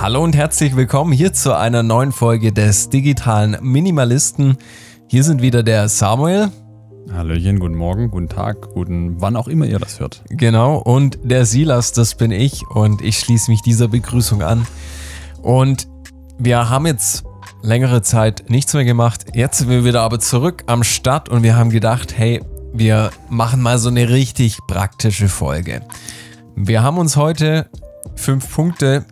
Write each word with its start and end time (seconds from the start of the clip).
Hallo 0.00 0.24
und 0.24 0.34
herzlich 0.34 0.76
willkommen 0.76 1.12
hier 1.12 1.34
zu 1.34 1.54
einer 1.54 1.82
neuen 1.82 2.10
Folge 2.10 2.54
des 2.54 2.88
digitalen 2.88 3.58
Minimalisten. 3.60 4.56
Hier 5.08 5.22
sind 5.22 5.42
wieder 5.42 5.62
der 5.62 5.90
Samuel. 5.90 6.48
Hallöchen, 7.12 7.60
guten 7.60 7.74
Morgen, 7.74 8.10
guten 8.10 8.30
Tag, 8.30 8.70
guten 8.72 9.20
wann 9.20 9.36
auch 9.36 9.46
immer 9.46 9.66
ihr 9.66 9.78
das 9.78 10.00
hört. 10.00 10.22
Genau, 10.30 10.78
und 10.78 11.18
der 11.22 11.44
Silas, 11.44 11.92
das 11.92 12.14
bin 12.14 12.30
ich 12.30 12.66
und 12.70 13.02
ich 13.02 13.18
schließe 13.18 13.50
mich 13.50 13.60
dieser 13.60 13.88
Begrüßung 13.88 14.40
an. 14.40 14.66
Und 15.42 15.86
wir 16.38 16.70
haben 16.70 16.86
jetzt 16.86 17.24
längere 17.60 18.00
Zeit 18.00 18.44
nichts 18.48 18.72
mehr 18.72 18.86
gemacht. 18.86 19.26
Jetzt 19.34 19.58
sind 19.58 19.68
wir 19.68 19.84
wieder 19.84 20.00
aber 20.00 20.18
zurück 20.18 20.64
am 20.64 20.82
Start 20.82 21.28
und 21.28 21.42
wir 21.42 21.56
haben 21.56 21.68
gedacht, 21.68 22.16
hey, 22.16 22.40
wir 22.72 23.10
machen 23.28 23.60
mal 23.60 23.76
so 23.76 23.90
eine 23.90 24.08
richtig 24.08 24.60
praktische 24.66 25.28
Folge. 25.28 25.82
Wir 26.56 26.82
haben 26.82 26.96
uns 26.96 27.18
heute 27.18 27.68
fünf 28.16 28.50
Punkte 28.50 29.04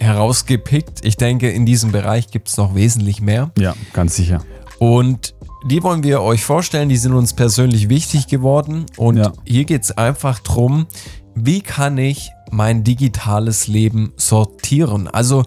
herausgepickt. 0.00 1.04
Ich 1.04 1.16
denke, 1.16 1.50
in 1.50 1.66
diesem 1.66 1.92
Bereich 1.92 2.28
gibt 2.28 2.48
es 2.48 2.56
noch 2.56 2.74
wesentlich 2.74 3.20
mehr. 3.20 3.50
Ja, 3.58 3.74
ganz 3.92 4.16
sicher. 4.16 4.42
Und 4.78 5.34
die 5.66 5.82
wollen 5.82 6.02
wir 6.02 6.22
euch 6.22 6.42
vorstellen, 6.42 6.88
die 6.88 6.96
sind 6.96 7.12
uns 7.12 7.34
persönlich 7.34 7.88
wichtig 7.88 8.26
geworden. 8.26 8.86
Und 8.96 9.18
Ja. 9.18 9.32
hier 9.44 9.64
geht 9.64 9.82
es 9.82 9.92
einfach 9.96 10.38
drum, 10.40 10.86
wie 11.34 11.60
kann 11.60 11.98
ich 11.98 12.30
mein 12.50 12.82
digitales 12.82 13.66
Leben 13.68 14.12
sortieren? 14.16 15.06
Also 15.06 15.44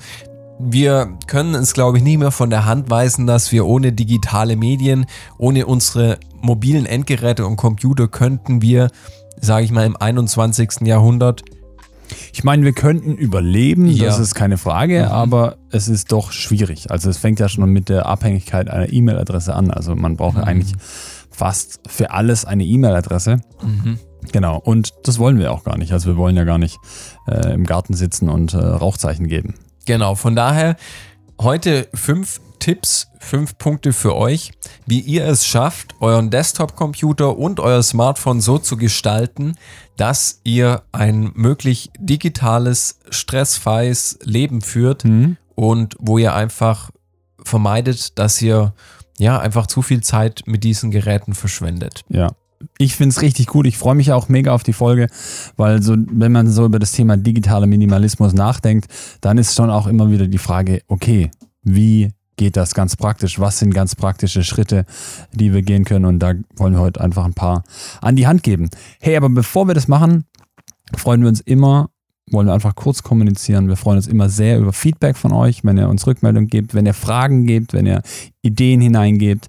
wir 0.59 1.17
können 1.27 1.55
es, 1.55 1.73
glaube 1.73 1.97
ich, 1.97 2.03
nicht 2.03 2.19
mehr 2.19 2.31
von 2.31 2.49
der 2.51 2.65
Hand 2.65 2.89
weisen, 2.91 3.25
dass 3.25 3.51
wir 3.51 3.65
ohne 3.65 3.91
digitale 3.91 4.55
Medien, 4.55 5.07
ohne 5.39 5.65
unsere 5.65 6.19
mobilen 6.41 6.85
Endgeräte 6.85 7.45
und 7.45 7.55
Computer 7.57 8.07
könnten 8.07 8.61
wir, 8.61 8.89
sage 9.41 9.65
ich 9.65 9.71
mal, 9.71 9.85
im 9.85 9.97
21. 9.97 10.85
Jahrhundert 10.85 11.41
Ich 12.33 12.43
meine, 12.43 12.63
wir 12.63 12.73
könnten 12.73 13.15
überleben, 13.15 13.85
Ja. 13.87 14.05
das 14.05 14.19
ist 14.19 14.35
keine 14.35 14.57
Frage, 14.57 15.03
Mhm. 15.05 15.11
aber 15.11 15.57
es 15.71 15.87
ist 15.87 16.11
doch 16.11 16.31
schwierig. 16.31 16.91
Also 16.91 17.09
es 17.09 17.17
fängt 17.17 17.39
ja 17.39 17.49
schon 17.49 17.69
mit 17.69 17.89
der 17.89 18.05
Abhängigkeit 18.05 18.69
einer 18.69 18.91
E-Mail-Adresse 18.91 19.53
an. 19.55 19.71
Also 19.71 19.95
man 19.95 20.17
braucht 20.17 20.35
ja 20.35 20.41
Mhm. 20.43 20.47
eigentlich 20.47 20.73
fast 21.31 21.79
für 21.87 22.11
alles 22.11 22.45
eine 22.45 22.63
E-Mail-Adresse. 22.63 23.41
Genau, 24.31 24.57
und 24.57 24.91
das 25.03 25.19
wollen 25.19 25.37
wir 25.39 25.51
auch 25.51 25.63
gar 25.63 25.77
nicht. 25.77 25.91
Also 25.91 26.07
wir 26.11 26.17
wollen 26.17 26.35
ja 26.37 26.43
gar 26.43 26.57
nicht 26.57 26.77
äh, 27.27 27.53
im 27.53 27.65
Garten 27.65 27.93
sitzen 27.93 28.29
und 28.29 28.53
äh, 28.53 28.57
Rauchzeichen 28.57 29.27
geben. 29.27 29.55
Genau, 29.85 30.15
von 30.15 30.35
daher 30.35 30.75
heute 31.39 31.87
fünf 31.93 32.39
Tipps, 32.59 33.07
fünf 33.19 33.57
Punkte 33.57 33.91
für 33.91 34.15
euch, 34.15 34.51
wie 34.85 34.99
ihr 34.99 35.25
es 35.25 35.45
schafft, 35.45 35.95
euren 35.99 36.29
Desktop-Computer 36.29 37.37
und 37.37 37.59
euer 37.59 37.83
Smartphone 37.83 38.39
so 38.39 38.57
zu 38.57 38.77
gestalten, 38.77 39.55
dass 39.97 40.39
ihr 40.43 40.83
ein 40.91 41.31
möglich 41.35 41.91
digitales, 41.99 42.99
stressfreies 43.09 44.19
Leben 44.23 44.61
führt 44.61 45.03
und 45.55 45.95
wo 45.99 46.17
ihr 46.17 46.33
einfach 46.33 46.89
vermeidet, 47.43 48.17
dass 48.17 48.41
ihr 48.41 48.73
ja 49.17 49.39
einfach 49.39 49.67
zu 49.67 49.81
viel 49.81 50.01
Zeit 50.01 50.43
mit 50.45 50.63
diesen 50.63 50.89
Geräten 50.89 51.33
verschwendet. 51.33 52.03
Ja. 52.07 52.31
Ich 52.77 52.95
finde 52.95 53.09
es 53.09 53.21
richtig 53.21 53.47
gut. 53.47 53.65
Ich 53.67 53.77
freue 53.77 53.95
mich 53.95 54.11
auch 54.11 54.29
mega 54.29 54.53
auf 54.53 54.63
die 54.63 54.73
Folge, 54.73 55.07
weil 55.57 55.81
so, 55.81 55.95
wenn 55.97 56.31
man 56.31 56.49
so 56.49 56.65
über 56.65 56.79
das 56.79 56.91
Thema 56.91 57.17
digitaler 57.17 57.67
Minimalismus 57.67 58.33
nachdenkt, 58.33 58.87
dann 59.21 59.37
ist 59.37 59.55
schon 59.55 59.69
auch 59.69 59.87
immer 59.87 60.09
wieder 60.11 60.27
die 60.27 60.37
Frage, 60.37 60.81
okay, 60.87 61.31
wie 61.63 62.11
geht 62.35 62.57
das 62.57 62.73
ganz 62.73 62.95
praktisch? 62.95 63.39
Was 63.39 63.59
sind 63.59 63.73
ganz 63.73 63.95
praktische 63.95 64.43
Schritte, 64.43 64.85
die 65.31 65.53
wir 65.53 65.61
gehen 65.61 65.85
können? 65.85 66.05
Und 66.05 66.19
da 66.19 66.33
wollen 66.55 66.73
wir 66.73 66.79
heute 66.79 67.01
einfach 67.01 67.25
ein 67.25 67.33
paar 67.33 67.63
an 68.01 68.15
die 68.15 68.27
Hand 68.27 68.43
geben. 68.43 68.69
Hey, 68.99 69.15
aber 69.15 69.29
bevor 69.29 69.67
wir 69.67 69.73
das 69.73 69.87
machen, 69.87 70.25
freuen 70.95 71.21
wir 71.21 71.29
uns 71.29 71.41
immer, 71.41 71.89
wollen 72.33 72.47
wir 72.47 72.53
einfach 72.53 72.75
kurz 72.75 73.03
kommunizieren. 73.03 73.67
Wir 73.67 73.77
freuen 73.77 73.97
uns 73.97 74.07
immer 74.07 74.27
sehr 74.29 74.57
über 74.59 74.73
Feedback 74.73 75.15
von 75.15 75.31
euch, 75.31 75.63
wenn 75.63 75.77
ihr 75.77 75.87
uns 75.87 76.05
Rückmeldung 76.07 76.47
gebt, 76.47 76.73
wenn 76.73 76.85
ihr 76.85 76.93
Fragen 76.93 77.45
gebt, 77.45 77.71
wenn 77.73 77.85
ihr 77.85 78.01
Ideen 78.41 78.81
hineingebt. 78.81 79.47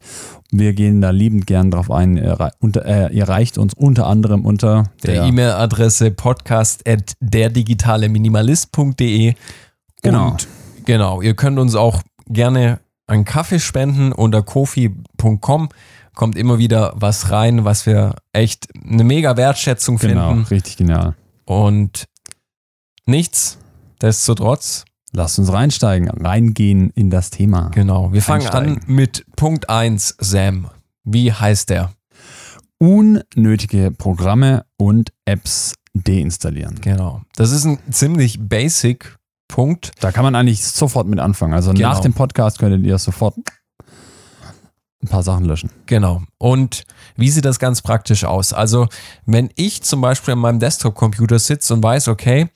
Wir 0.52 0.72
gehen 0.74 1.00
da 1.00 1.10
liebend 1.10 1.46
gern 1.48 1.70
drauf 1.72 1.90
ein. 1.90 2.16
Ihr, 2.16 2.34
rei- 2.34 2.52
unter, 2.60 2.84
äh, 2.86 3.10
uns 3.58 3.74
unter 3.74 4.06
anderem 4.06 4.44
unter 4.46 4.84
Der 5.02 5.24
E-Mail-Adresse 5.24 6.12
podcast 6.12 6.88
at 6.88 7.14
derdigitaleminimalist.de. 7.20 9.34
Genau. 10.02 10.30
Und 10.32 10.46
genau, 10.84 11.22
ihr 11.22 11.34
könnt 11.34 11.58
uns 11.58 11.74
auch 11.74 12.02
gerne 12.28 12.78
einen 13.06 13.24
Kaffee 13.24 13.58
spenden 13.58 14.12
unter 14.12 14.42
kofi.com. 14.42 15.68
Kommt 16.14 16.36
immer 16.38 16.58
wieder 16.58 16.92
was 16.96 17.32
rein, 17.32 17.64
was 17.64 17.86
wir 17.86 18.14
echt 18.32 18.68
eine 18.88 19.02
mega 19.02 19.36
Wertschätzung 19.36 19.96
Genau, 19.98 20.28
finden. 20.30 20.44
richtig 20.46 20.76
genial. 20.76 21.16
Und 21.44 22.04
nichts, 23.06 23.58
destotrotz, 24.02 24.84
Lasst 25.16 25.38
uns 25.38 25.52
reinsteigen, 25.52 26.08
reingehen 26.10 26.90
in 26.96 27.08
das 27.08 27.30
Thema. 27.30 27.68
genau. 27.68 28.12
Wir 28.12 28.20
fangen 28.20 28.48
an 28.48 28.80
mit 28.88 29.24
Punkt 29.36 29.70
1, 29.70 30.16
Sam. 30.18 30.68
Wie 31.04 31.32
heißt 31.32 31.70
der? 31.70 31.92
Unnötige 32.80 33.92
Programme 33.92 34.64
und 34.76 35.12
Apps 35.24 35.74
deinstallieren. 35.94 36.80
Genau. 36.80 37.22
Das 37.36 37.52
ist 37.52 37.64
ein 37.64 37.78
ziemlich 37.92 38.40
basic 38.40 39.16
Punkt. 39.46 39.92
Da 40.00 40.10
kann 40.10 40.24
man 40.24 40.34
eigentlich 40.34 40.64
sofort 40.64 41.06
mit 41.06 41.20
anfangen. 41.20 41.54
Also 41.54 41.72
Genau. 41.72 41.90
nach 41.90 42.00
dem 42.00 42.12
Podcast 42.12 42.58
könntet 42.58 42.84
ihr 42.84 42.98
sofort 42.98 43.36
ein 45.04 45.08
paar 45.08 45.22
Sachen 45.22 45.44
löschen. 45.44 45.70
Genau. 45.86 46.22
Und 46.38 46.84
wie 47.16 47.28
sieht 47.30 47.44
das 47.44 47.58
ganz 47.58 47.82
praktisch 47.82 48.24
aus? 48.24 48.52
Also, 48.52 48.88
wenn 49.26 49.50
ich 49.54 49.82
zum 49.82 50.00
Beispiel 50.00 50.32
an 50.32 50.40
meinem 50.40 50.58
Desktop-Computer 50.60 51.38
sitze 51.38 51.74
und 51.74 51.82
weiß, 51.82 52.08
okay, 52.08 52.48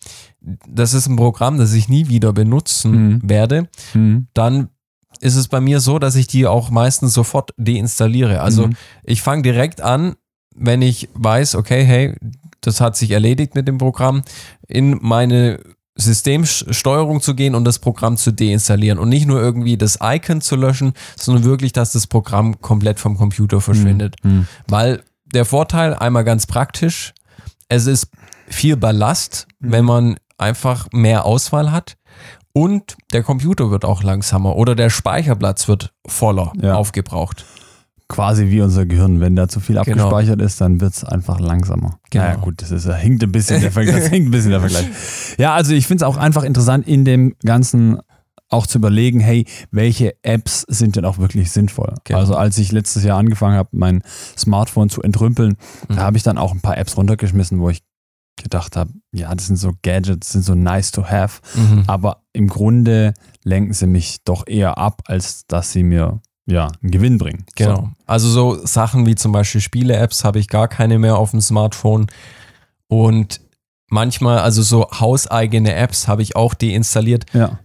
das 0.66 0.94
ist 0.94 1.08
ein 1.08 1.16
Programm, 1.16 1.58
das 1.58 1.72
ich 1.74 1.88
nie 1.88 2.08
wieder 2.08 2.32
benutzen 2.32 2.92
Mhm. 2.92 3.20
werde, 3.28 3.68
dann 4.34 4.68
ist 5.20 5.36
es 5.36 5.48
bei 5.48 5.60
mir 5.60 5.80
so, 5.80 5.98
dass 5.98 6.14
ich 6.16 6.26
die 6.26 6.46
auch 6.46 6.70
meistens 6.70 7.12
sofort 7.14 7.50
deinstalliere. 7.56 8.40
Also, 8.40 8.68
Mhm. 8.68 8.76
ich 9.04 9.20
fange 9.22 9.42
direkt 9.42 9.80
an, 9.80 10.14
wenn 10.56 10.80
ich 10.82 11.08
weiß, 11.14 11.54
okay, 11.54 11.84
hey, 11.84 12.14
das 12.60 12.80
hat 12.80 12.96
sich 12.96 13.10
erledigt 13.10 13.54
mit 13.54 13.68
dem 13.68 13.78
Programm, 13.78 14.22
in 14.66 14.98
meine 15.02 15.60
Systemsteuerung 16.00 17.20
zu 17.20 17.34
gehen 17.34 17.54
und 17.54 17.64
das 17.64 17.78
Programm 17.78 18.16
zu 18.16 18.32
deinstallieren 18.32 18.98
und 18.98 19.08
nicht 19.08 19.26
nur 19.26 19.40
irgendwie 19.40 19.76
das 19.76 19.98
Icon 20.02 20.40
zu 20.40 20.56
löschen, 20.56 20.92
sondern 21.16 21.44
wirklich, 21.44 21.72
dass 21.72 21.92
das 21.92 22.06
Programm 22.06 22.60
komplett 22.60 23.00
vom 23.00 23.16
Computer 23.16 23.60
verschwindet. 23.60 24.16
Mhm. 24.22 24.46
Weil 24.68 25.02
der 25.26 25.44
Vorteil, 25.44 25.94
einmal 25.94 26.24
ganz 26.24 26.46
praktisch, 26.46 27.12
es 27.68 27.86
ist 27.86 28.08
viel 28.48 28.76
Ballast, 28.76 29.46
Mhm. 29.60 29.72
wenn 29.72 29.84
man 29.84 30.16
einfach 30.38 30.86
mehr 30.92 31.24
Auswahl 31.24 31.72
hat. 31.72 31.96
Und 32.52 32.96
der 33.12 33.22
Computer 33.22 33.70
wird 33.70 33.84
auch 33.84 34.02
langsamer 34.02 34.56
oder 34.56 34.74
der 34.74 34.90
Speicherplatz 34.90 35.68
wird 35.68 35.92
voller 36.06 36.52
Ja. 36.60 36.74
aufgebraucht. 36.74 37.44
Quasi 38.08 38.48
wie 38.50 38.62
unser 38.62 38.86
Gehirn. 38.86 39.20
Wenn 39.20 39.36
da 39.36 39.48
zu 39.48 39.60
viel 39.60 39.76
Genau. 39.82 40.06
abgespeichert 40.08 40.40
ist, 40.40 40.60
dann 40.60 40.80
wird 40.80 40.94
es 40.94 41.04
einfach 41.04 41.40
langsamer. 41.40 41.98
Genau. 42.10 42.24
Naja, 42.24 42.36
gut, 42.36 42.62
das 42.62 42.70
ist, 42.70 42.86
das 42.86 42.98
hinkt 43.00 43.22
ein 43.22 43.32
bisschen 43.32 43.60
der 43.60 43.70
Vergleich. 43.70 43.96
Das 44.00 44.08
hinkt 44.08 44.28
ein 44.28 44.30
bisschen 44.30 44.50
der 44.50 44.60
Vergleich. 44.60 44.86
Ja, 45.36 45.54
also 45.54 45.74
ich 45.74 45.86
finde 45.86 46.04
es 46.04 46.08
auch 46.08 46.16
einfach 46.16 46.42
interessant, 46.42 46.88
in 46.88 47.04
dem 47.04 47.34
Ganzen 47.44 47.98
auch 48.50 48.66
zu 48.66 48.78
überlegen, 48.78 49.20
hey, 49.20 49.44
welche 49.70 50.14
Apps 50.24 50.62
sind 50.68 50.96
denn 50.96 51.04
auch 51.04 51.18
wirklich 51.18 51.50
sinnvoll? 51.52 51.94
Genau. 52.04 52.18
Also 52.20 52.34
als 52.34 52.56
ich 52.56 52.72
letztes 52.72 53.04
Jahr 53.04 53.18
angefangen 53.18 53.58
habe, 53.58 53.68
mein 53.72 54.02
Smartphone 54.38 54.88
zu 54.88 55.02
entrümpeln, 55.02 55.56
Mhm. 55.88 55.96
da 55.96 56.02
habe 56.02 56.16
ich 56.16 56.22
dann 56.22 56.38
auch 56.38 56.52
ein 56.52 56.60
paar 56.62 56.78
Apps 56.78 56.96
runtergeschmissen, 56.96 57.60
wo 57.60 57.68
ich 57.68 57.82
gedacht 58.42 58.74
habe, 58.76 58.90
ja, 59.12 59.34
das 59.34 59.48
sind 59.48 59.56
so 59.56 59.72
Gadgets, 59.82 60.32
sind 60.32 60.44
so 60.44 60.54
nice 60.54 60.92
to 60.92 61.04
have, 61.04 61.42
Mhm. 61.56 61.84
aber 61.88 62.22
im 62.32 62.46
Grunde 62.46 63.12
lenken 63.44 63.74
sie 63.74 63.86
mich 63.86 64.18
doch 64.24 64.46
eher 64.46 64.78
ab, 64.78 65.02
als 65.06 65.44
dass 65.46 65.72
sie 65.72 65.82
mir 65.82 66.20
ja 66.48 66.72
einen 66.82 66.90
Gewinn 66.90 67.18
bringen. 67.18 67.44
Genau. 67.56 67.90
Also 68.06 68.28
so 68.28 68.66
Sachen 68.66 69.06
wie 69.06 69.14
zum 69.14 69.32
Beispiel 69.32 69.60
Spiele-Apps 69.60 70.24
habe 70.24 70.38
ich 70.38 70.48
gar 70.48 70.66
keine 70.66 70.98
mehr 70.98 71.16
auf 71.16 71.30
dem 71.30 71.40
Smartphone. 71.40 72.06
Und 72.88 73.40
manchmal, 73.88 74.38
also 74.38 74.62
so 74.62 74.90
hauseigene 74.90 75.74
Apps 75.74 76.08
habe 76.08 76.22
ich 76.22 76.36
auch 76.36 76.54
deinstalliert. 76.54 77.26
So. 77.32 77.38
Ja. 77.38 77.58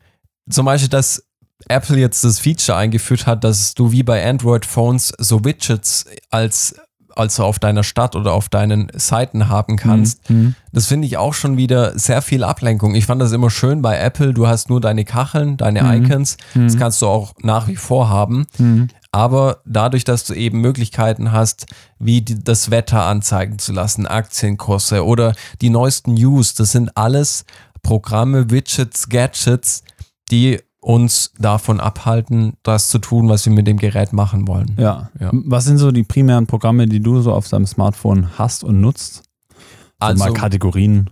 Zum 0.50 0.66
Beispiel, 0.66 0.90
dass 0.90 1.24
Apple 1.70 1.98
jetzt 1.98 2.26
das 2.26 2.40
Feature 2.40 2.78
eingeführt 2.78 3.26
hat, 3.26 3.46
dass 3.46 3.74
du 3.74 3.92
wie 3.92 4.04
bei 4.04 4.28
Android-Phones 4.28 5.14
so 5.18 5.46
Widgets 5.46 6.06
als 6.30 6.76
also 7.16 7.44
auf 7.44 7.60
deiner 7.60 7.84
Stadt 7.84 8.16
oder 8.16 8.34
auf 8.34 8.50
deinen 8.50 8.88
Seiten 8.96 9.50
haben 9.50 9.78
kannst. 9.78 10.30
Mhm. 10.30 10.56
Das 10.72 10.88
finde 10.88 11.08
ich 11.08 11.18
auch 11.18 11.34
schon 11.34 11.58
wieder 11.58 11.98
sehr 11.98 12.22
viel 12.22 12.44
Ablenkung. 12.44 12.96
Ich 12.96 13.06
fand 13.06 13.22
das 13.22 13.32
immer 13.32 13.50
schön 13.50 13.82
bei 13.82 13.98
Apple. 13.98 14.34
Du 14.34 14.48
hast 14.48 14.70
nur 14.70 14.82
deine 14.82 15.06
Kacheln, 15.06 15.58
deine 15.58 15.84
Mhm. 15.84 16.06
Icons. 16.06 16.38
Das 16.56 16.78
kannst 16.78 17.02
du 17.02 17.08
auch 17.08 17.34
nach 17.42 17.68
wie 17.68 17.76
vor 17.76 18.10
haben. 18.10 18.46
Mhm. 18.58 18.88
Aber 19.12 19.62
dadurch, 19.66 20.06
dass 20.06 20.26
du 20.26 20.34
eben 20.34 20.60
Möglichkeiten 20.62 21.32
hast, 21.32 21.68
wie 22.00 22.22
die, 22.22 22.44
das 22.44 22.72
Wetter 22.72 23.04
anzeigen 23.06 23.60
zu 23.60 23.72
lassen, 23.72 24.08
Aktienkurse 24.08 25.06
oder 25.06 25.36
die 25.62 25.70
neuesten 25.70 26.16
News, 26.16 26.56
das 26.56 26.72
sind 26.72 26.98
alles 26.98 27.46
Programme, 27.84 28.50
Widgets, 28.50 29.10
Gadgets, 29.10 29.84
die 30.32 30.60
uns 30.84 31.32
davon 31.40 31.80
abhalten, 31.80 32.54
das 32.62 32.90
zu 32.90 33.00
tun, 33.00 33.30
was 33.30 33.46
wir 33.46 33.54
mit 33.54 33.68
dem 33.68 33.78
Gerät 33.78 34.14
machen 34.14 34.48
wollen. 34.48 34.76
Ja. 34.78 35.10
Ja. 35.20 35.30
Was 35.32 35.66
sind 35.66 35.78
so 35.78 35.92
die 35.92 36.04
primären 36.04 36.46
Programme, 36.46 36.88
die 36.88 37.00
du 37.00 37.22
so 37.22 37.34
auf 37.34 37.48
deinem 37.48 37.66
Smartphone 37.66 38.38
hast 38.38 38.64
und 38.64 38.82
nutzt? 38.82 39.24
So 39.50 39.56
Also, 40.00 40.24
mal 40.24 40.34
Kategorien. 40.34 41.10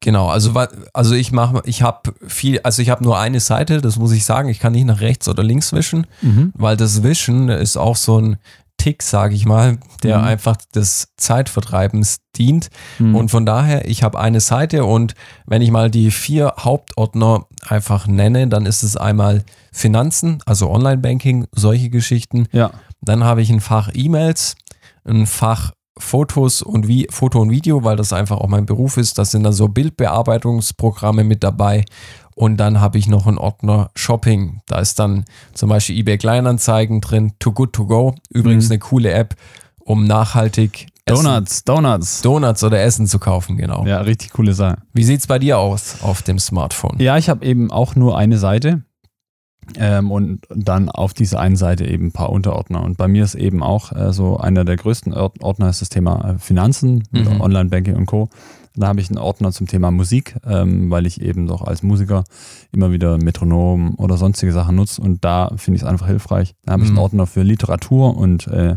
Genau, 0.00 0.28
also 0.28 0.52
also 0.92 1.14
ich 1.14 1.30
mache, 1.30 1.62
ich 1.64 1.82
habe 1.82 2.12
viel, 2.26 2.58
also 2.64 2.82
ich 2.82 2.90
habe 2.90 3.04
nur 3.04 3.16
eine 3.20 3.38
Seite, 3.38 3.80
das 3.80 3.98
muss 3.98 4.10
ich 4.10 4.24
sagen. 4.24 4.48
Ich 4.48 4.58
kann 4.58 4.72
nicht 4.72 4.84
nach 4.84 5.00
rechts 5.00 5.28
oder 5.28 5.44
links 5.44 5.72
wischen, 5.72 6.08
weil 6.54 6.76
das 6.76 7.04
Wischen 7.04 7.48
ist 7.48 7.76
auch 7.76 7.94
so 7.94 8.20
ein 8.20 8.36
Tick, 8.82 9.04
sage 9.04 9.36
ich 9.36 9.46
mal, 9.46 9.78
der 10.02 10.18
Mhm. 10.18 10.24
einfach 10.24 10.56
des 10.74 11.06
Zeitvertreibens 11.16 12.16
dient. 12.36 12.68
Mhm. 12.98 13.14
Und 13.14 13.30
von 13.30 13.46
daher, 13.46 13.86
ich 13.88 14.02
habe 14.02 14.18
eine 14.18 14.40
Seite 14.40 14.84
und 14.84 15.14
wenn 15.46 15.62
ich 15.62 15.70
mal 15.70 15.88
die 15.88 16.10
vier 16.10 16.54
Hauptordner 16.58 17.46
einfach 17.68 18.08
nenne, 18.08 18.48
dann 18.48 18.66
ist 18.66 18.82
es 18.82 18.96
einmal 18.96 19.44
Finanzen, 19.70 20.42
also 20.46 20.68
Online-Banking, 20.68 21.46
solche 21.52 21.90
Geschichten. 21.90 22.48
Ja. 22.50 22.72
Dann 23.00 23.22
habe 23.22 23.40
ich 23.40 23.50
ein 23.50 23.60
Fach 23.60 23.88
E-Mails, 23.94 24.56
ein 25.04 25.26
Fach 25.26 25.70
Fotos 25.96 26.62
und 26.62 26.88
wie 26.88 27.06
Foto 27.10 27.40
und 27.40 27.50
Video, 27.50 27.84
weil 27.84 27.94
das 27.96 28.12
einfach 28.12 28.38
auch 28.38 28.48
mein 28.48 28.66
Beruf 28.66 28.96
ist. 28.96 29.16
Das 29.18 29.30
sind 29.30 29.44
dann 29.44 29.52
so 29.52 29.68
Bildbearbeitungsprogramme 29.68 31.22
mit 31.22 31.44
dabei. 31.44 31.84
Und 32.34 32.56
dann 32.56 32.80
habe 32.80 32.98
ich 32.98 33.08
noch 33.08 33.26
einen 33.26 33.38
Ordner 33.38 33.90
Shopping. 33.94 34.60
Da 34.66 34.78
ist 34.80 34.98
dann 34.98 35.24
zum 35.54 35.68
Beispiel 35.68 35.98
eBay 35.98 36.18
Kleinanzeigen 36.18 37.00
drin, 37.00 37.32
Too 37.38 37.52
Good 37.52 37.72
To 37.74 37.86
Go. 37.86 38.14
Übrigens 38.30 38.66
Mhm. 38.66 38.72
eine 38.72 38.78
coole 38.80 39.12
App, 39.12 39.34
um 39.80 40.06
nachhaltig 40.06 40.86
Essen, 41.04 41.24
Donuts, 41.24 41.64
Donuts. 41.64 42.22
Donuts 42.22 42.62
oder 42.64 42.80
Essen 42.82 43.06
zu 43.08 43.18
kaufen, 43.18 43.56
genau. 43.56 43.84
Ja, 43.86 44.00
richtig 44.02 44.30
coole 44.32 44.54
Sache. 44.54 44.78
Wie 44.92 45.02
sieht's 45.02 45.26
bei 45.26 45.38
dir 45.40 45.58
aus 45.58 45.96
auf 46.02 46.22
dem 46.22 46.38
Smartphone? 46.38 46.96
Ja, 47.00 47.18
ich 47.18 47.28
habe 47.28 47.44
eben 47.44 47.70
auch 47.72 47.96
nur 47.96 48.16
eine 48.16 48.38
Seite 48.38 48.82
ähm, 49.76 50.10
und 50.10 50.40
dann 50.54 50.88
auf 50.88 51.14
dieser 51.14 51.40
einen 51.40 51.56
Seite 51.56 51.86
eben 51.86 52.06
ein 52.06 52.12
paar 52.12 52.30
Unterordner. 52.30 52.82
Und 52.82 52.96
bei 52.96 53.08
mir 53.08 53.24
ist 53.24 53.34
eben 53.34 53.62
auch 53.62 53.92
äh, 53.92 54.12
so 54.12 54.36
einer 54.36 54.64
der 54.64 54.76
größten 54.76 55.14
Ord- 55.14 55.42
Ordner 55.42 55.68
ist 55.70 55.80
das 55.80 55.88
Thema 55.88 56.30
äh, 56.34 56.38
Finanzen, 56.38 57.04
Mhm. 57.12 57.40
Online-Banking 57.40 57.96
und 57.96 58.06
Co. 58.06 58.28
Da 58.74 58.88
habe 58.88 59.00
ich 59.00 59.10
einen 59.10 59.18
Ordner 59.18 59.52
zum 59.52 59.66
Thema 59.66 59.90
Musik, 59.90 60.36
ähm, 60.46 60.90
weil 60.90 61.06
ich 61.06 61.20
eben 61.20 61.46
doch 61.46 61.60
als 61.62 61.82
Musiker 61.82 62.24
immer 62.72 62.90
wieder 62.90 63.18
Metronom 63.18 63.94
oder 63.96 64.16
sonstige 64.16 64.50
Sachen 64.52 64.76
nutze 64.76 65.00
und 65.02 65.22
da 65.24 65.52
finde 65.56 65.76
ich 65.76 65.82
es 65.82 65.88
einfach 65.88 66.06
hilfreich. 66.06 66.54
Da 66.64 66.72
habe 66.72 66.82
ich 66.82 66.88
einen 66.88 66.96
Mhm. 66.96 67.02
Ordner 67.02 67.26
für 67.26 67.42
Literatur 67.42 68.16
und 68.16 68.46
äh, 68.46 68.76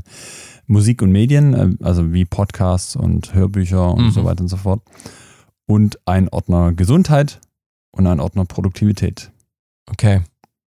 Musik 0.68 1.02
und 1.02 1.12
Medien, 1.14 1.54
äh, 1.54 1.70
also 1.84 2.12
wie 2.12 2.26
Podcasts 2.26 2.98
und 2.98 3.34
Hörbücher 3.34 3.94
und 3.94 4.08
Mhm. 4.08 4.12
so 4.12 4.26
weiter 4.26 4.42
und 4.42 4.50
so 4.50 4.58
fort. 4.58 4.82
Und 5.66 5.98
ein 6.06 6.28
Ordner 6.30 6.74
Gesundheit 6.74 7.40
und 7.92 8.06
ein 8.06 8.20
Ordner 8.20 8.44
Produktivität. 8.46 9.32
Okay. 9.90 10.22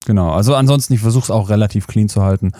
Genau, 0.05 0.31
also 0.31 0.55
ansonsten, 0.55 0.93
ich 0.93 0.99
versuche 1.01 1.23
es 1.25 1.31
auch 1.31 1.49
relativ 1.49 1.87
clean 1.87 2.09
zu 2.09 2.21
halten. 2.21 2.51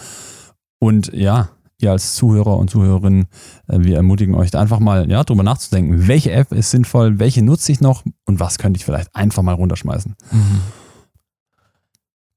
Und 0.80 1.14
ja, 1.14 1.50
ihr 1.80 1.92
als 1.92 2.16
Zuhörer 2.16 2.58
und 2.58 2.70
Zuhörerinnen, 2.70 3.28
äh, 3.68 3.80
wir 3.80 3.98
ermutigen 3.98 4.36
euch 4.36 4.52
da 4.52 4.60
einfach 4.60 4.80
mal 4.80 5.10
ja, 5.10 5.24
drüber 5.24 5.44
nachzudenken, 5.44 6.08
welche 6.08 6.32
App 6.32 6.52
ist 6.52 6.72
sinnvoll, 6.72 7.20
welche 7.20 7.44
nutze 7.44 7.72
ich 7.72 7.82
noch 7.82 8.04
und 8.26 8.40
was 8.40 8.58
könnte 8.58 8.78
ich 8.78 8.86
vielleicht 8.86 9.16
einfach 9.16 9.44
mal 9.44 9.54
runterschmeißen. 9.56 10.16
Mhm. 10.32 10.62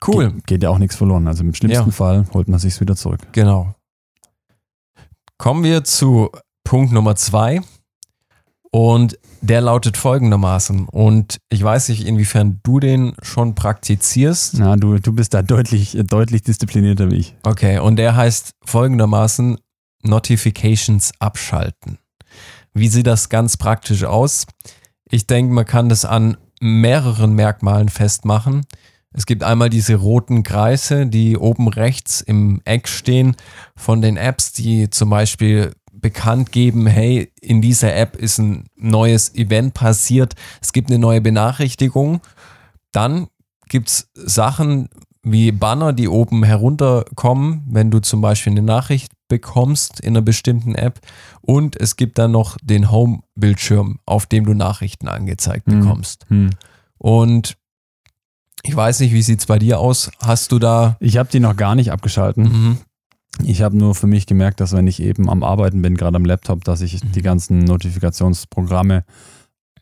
Cool. 0.06 0.31
Ge 0.32 0.40
geht 0.46 0.62
ja 0.62 0.70
auch 0.70 0.78
nichts 0.78 0.96
verloren. 0.96 1.26
Also 1.26 1.43
im 1.43 1.54
schlimmsten 1.54 1.87
Ja. 1.87 1.93
Fall 1.93 2.26
holt 2.32 2.49
man 2.49 2.58
sich 2.58 2.81
wieder 2.81 2.94
zurück. 2.96 3.20
Genau. 3.32 3.75
Kommen 5.38 5.64
wir 5.64 5.84
zu 5.84 6.31
Punkt 6.64 6.93
Nummer 6.93 7.16
zwei. 7.16 7.61
Und 8.70 9.19
der 9.41 9.61
lautet 9.61 9.97
folgendermaßen. 9.97 10.88
Und 10.88 11.38
ich 11.49 11.62
weiß 11.62 11.88
nicht, 11.88 12.06
inwiefern 12.06 12.61
du 12.62 12.81
den 12.81 13.15
schon 13.23 13.55
praktizierst. 13.55 14.59
Na, 14.59 14.76
du, 14.76 14.99
du 14.99 15.12
bist 15.12 15.32
da 15.35 15.43
deutlich, 15.43 15.97
deutlich 16.05 16.43
disziplinierter 16.43 17.11
wie 17.11 17.17
ich. 17.17 17.37
Okay, 17.44 17.79
und 17.79 17.97
der 17.97 18.15
heißt 18.17 18.53
folgendermaßen 18.65 19.59
Notifications 20.03 21.12
abschalten. 21.19 21.99
Wie 22.75 22.88
sieht 22.88 23.06
das 23.06 23.29
ganz 23.29 23.56
praktisch 23.56 24.05
aus? 24.05 24.47
Ich 25.11 25.26
denke, 25.26 25.53
man 25.53 25.64
kann 25.64 25.88
das 25.88 26.05
an 26.05 26.37
mehreren 26.61 27.32
Merkmalen 27.32 27.88
festmachen. 27.88 28.67
Es 29.12 29.25
gibt 29.25 29.43
einmal 29.43 29.71
diese 29.71 29.94
roten 29.94 30.43
Kreise, 30.43 31.06
die 31.06 31.37
oben 31.37 31.69
rechts 31.69 32.21
im 32.21 32.61
Eck 32.64 32.88
stehen 32.88 33.37
von 33.75 34.03
den 34.03 34.17
Apps, 34.17 34.53
die 34.53 34.91
zum 34.91 35.11
Beispiel 35.11 35.73
bekannt 36.00 36.53
geben, 36.53 36.87
hey, 36.87 37.33
in 37.41 37.61
dieser 37.61 37.95
App 37.95 38.17
ist 38.17 38.39
ein 38.39 38.65
neues 38.77 39.35
Event 39.35 39.75
passiert, 39.75 40.35
es 40.61 40.73
gibt 40.73 40.91
eine 40.91 40.99
neue 40.99 41.21
Benachrichtigung. 41.21 42.21
Dann 42.93 43.29
gibt 43.69 43.89
es 43.89 44.11
Sachen 44.15 44.89
wie 45.23 45.53
Banner, 45.53 45.93
die 45.93 46.09
oben 46.09 46.43
herunterkommen, 46.45 47.65
wenn 47.69 47.91
du 47.91 47.99
zum 48.00 48.21
Beispiel 48.21 48.53
eine 48.53 48.62
Nachricht 48.62 49.12
bekommst 49.29 50.00
in 50.00 50.15
einer 50.17 50.23
bestimmten 50.23 50.75
App. 50.75 51.00
Und 51.43 51.77
es 51.79 51.97
gibt 51.97 52.19
dann 52.19 52.31
noch 52.31 52.56
den 52.62 52.91
Home-Bildschirm, 52.91 53.99
auf 54.06 54.27
dem 54.27 54.47
du 54.47 54.55
Nachrichten 54.55 55.09
angezeigt 55.09 55.67
Mhm. 55.67 55.81
bekommst. 55.81 56.25
Hm. 56.29 56.50
Und 56.97 57.56
ich 58.62 58.75
weiß 58.75 59.00
nicht, 59.00 59.12
wie 59.12 59.23
sieht 59.23 59.41
es 59.41 59.47
bei 59.47 59.59
dir 59.59 59.79
aus? 59.81 60.11
Hast 60.21 60.50
du 60.53 60.59
da. 60.59 60.97
Ich 61.00 61.17
habe 61.19 61.29
die 61.31 61.41
noch 61.41 61.56
gar 61.56 61.75
nicht 61.75 61.93
abgeschalten. 61.93 62.45
Mhm. 62.45 62.79
Ich 63.44 63.62
habe 63.62 63.76
nur 63.76 63.94
für 63.94 64.06
mich 64.06 64.26
gemerkt, 64.26 64.60
dass 64.60 64.72
wenn 64.72 64.86
ich 64.86 65.00
eben 65.00 65.28
am 65.30 65.42
Arbeiten 65.42 65.80
bin, 65.82 65.96
gerade 65.96 66.16
am 66.16 66.25
Laptop, 66.25 66.64
dass 66.64 66.80
ich 66.80 67.02
Mhm. 67.04 67.12
die 67.12 67.22
ganzen 67.22 67.58
Notifikationsprogramme 67.60 69.04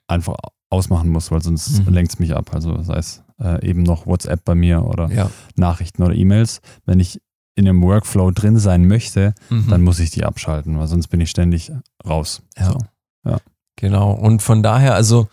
einfach 0.08 0.36
ausmachen 0.70 1.10
muss, 1.10 1.30
weil 1.30 1.42
sonst 1.42 1.86
Mhm. 1.86 1.92
lenkt 1.94 2.12
es 2.12 2.18
mich 2.18 2.34
ab. 2.34 2.50
Also 2.54 2.82
sei 2.82 2.96
es 2.98 3.22
äh, 3.38 3.66
eben 3.68 3.82
noch 3.82 4.06
WhatsApp 4.06 4.44
bei 4.44 4.54
mir 4.54 4.82
oder 4.84 5.10
Ja. 5.12 5.30
Nachrichten 5.56 6.02
oder 6.02 6.14
E-Mails. 6.14 6.60
Wenn 6.86 7.00
ich 7.00 7.20
in 7.54 7.68
einem 7.68 7.82
Workflow 7.82 8.30
drin 8.30 8.58
sein 8.58 8.86
möchte, 8.88 9.34
Mhm. 9.50 9.66
dann 9.68 9.82
muss 9.82 9.98
ich 10.00 10.10
die 10.10 10.24
abschalten, 10.24 10.78
weil 10.78 10.86
sonst 10.86 11.08
bin 11.08 11.20
ich 11.20 11.30
ständig 11.30 11.70
raus. 12.06 12.42
Ja. 12.58 12.72
So. 12.72 12.78
Genau. 13.78 14.12
Und 14.12 14.40
von 14.42 14.62
daher, 14.62 14.94
also 14.94 15.28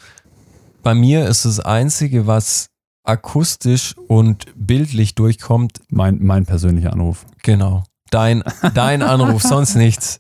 bei 0.82 0.94
mir 0.94 1.28
ist 1.30 1.46
das 1.46 1.62
Einzige, 1.62 2.28
was 2.28 2.68
akustisch 3.06 3.96
und 4.10 4.48
bildlich 4.56 5.16
durchkommt, 5.16 5.80
Mein, 5.90 6.20
mein 6.22 6.46
persönlicher 6.46 6.92
Anruf. 6.92 7.26
genau. 7.42 7.84
Dein, 8.14 8.44
dein 8.74 9.02
Anruf, 9.02 9.42
sonst 9.42 9.76
nichts. 9.76 10.20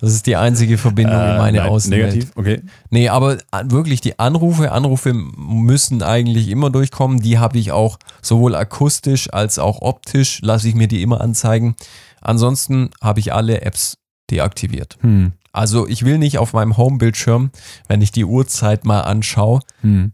Das 0.00 0.12
ist 0.12 0.26
die 0.26 0.36
einzige 0.36 0.78
Verbindung 0.78 1.16
in 1.16 1.36
meine 1.38 1.58
Äh, 1.58 1.60
nein, 1.62 1.70
Außenwelt. 1.70 2.14
Negativ, 2.14 2.32
okay. 2.36 2.62
Nee, 2.90 3.08
aber 3.08 3.38
wirklich 3.64 4.00
die 4.00 4.18
Anrufe, 4.18 4.70
Anrufe 4.70 5.12
müssen 5.12 6.02
eigentlich 6.04 6.48
immer 6.48 6.70
durchkommen. 6.70 7.20
Die 7.20 7.38
habe 7.38 7.58
ich 7.58 7.72
auch 7.72 7.98
sowohl 8.22 8.54
akustisch 8.54 9.32
als 9.32 9.58
auch 9.58 9.82
optisch, 9.82 10.40
lasse 10.42 10.68
ich 10.68 10.76
mir 10.76 10.86
die 10.86 11.02
immer 11.02 11.20
anzeigen. 11.20 11.74
Ansonsten 12.20 12.90
habe 13.02 13.18
ich 13.18 13.32
alle 13.32 13.62
Apps 13.62 13.94
deaktiviert. 14.30 14.98
Hm. 15.00 15.32
Also 15.52 15.88
ich 15.88 16.04
will 16.04 16.18
nicht 16.18 16.38
auf 16.38 16.52
meinem 16.52 16.76
Home-Bildschirm, 16.76 17.50
wenn 17.88 18.00
ich 18.02 18.12
die 18.12 18.24
Uhrzeit 18.24 18.84
mal 18.84 19.00
anschaue, 19.00 19.60
Hm. 19.80 20.12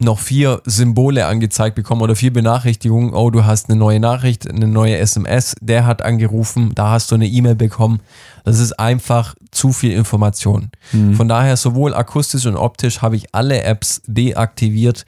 Noch 0.00 0.18
vier 0.20 0.62
Symbole 0.64 1.26
angezeigt 1.26 1.74
bekommen 1.74 2.02
oder 2.02 2.14
vier 2.14 2.32
Benachrichtigungen. 2.32 3.14
Oh, 3.14 3.30
du 3.30 3.44
hast 3.44 3.68
eine 3.68 3.78
neue 3.78 3.98
Nachricht, 4.00 4.48
eine 4.48 4.68
neue 4.68 4.96
SMS, 4.96 5.54
der 5.60 5.86
hat 5.86 6.02
angerufen, 6.02 6.72
da 6.74 6.90
hast 6.90 7.10
du 7.10 7.16
eine 7.16 7.26
E-Mail 7.26 7.56
bekommen. 7.56 8.00
Das 8.44 8.58
ist 8.60 8.78
einfach 8.78 9.34
zu 9.50 9.72
viel 9.72 9.92
Information. 9.92 10.70
Hm. 10.92 11.14
Von 11.14 11.28
daher 11.28 11.56
sowohl 11.56 11.94
akustisch 11.94 12.46
und 12.46 12.56
optisch 12.56 13.02
habe 13.02 13.16
ich 13.16 13.34
alle 13.34 13.62
Apps 13.62 14.00
deaktiviert, 14.06 15.04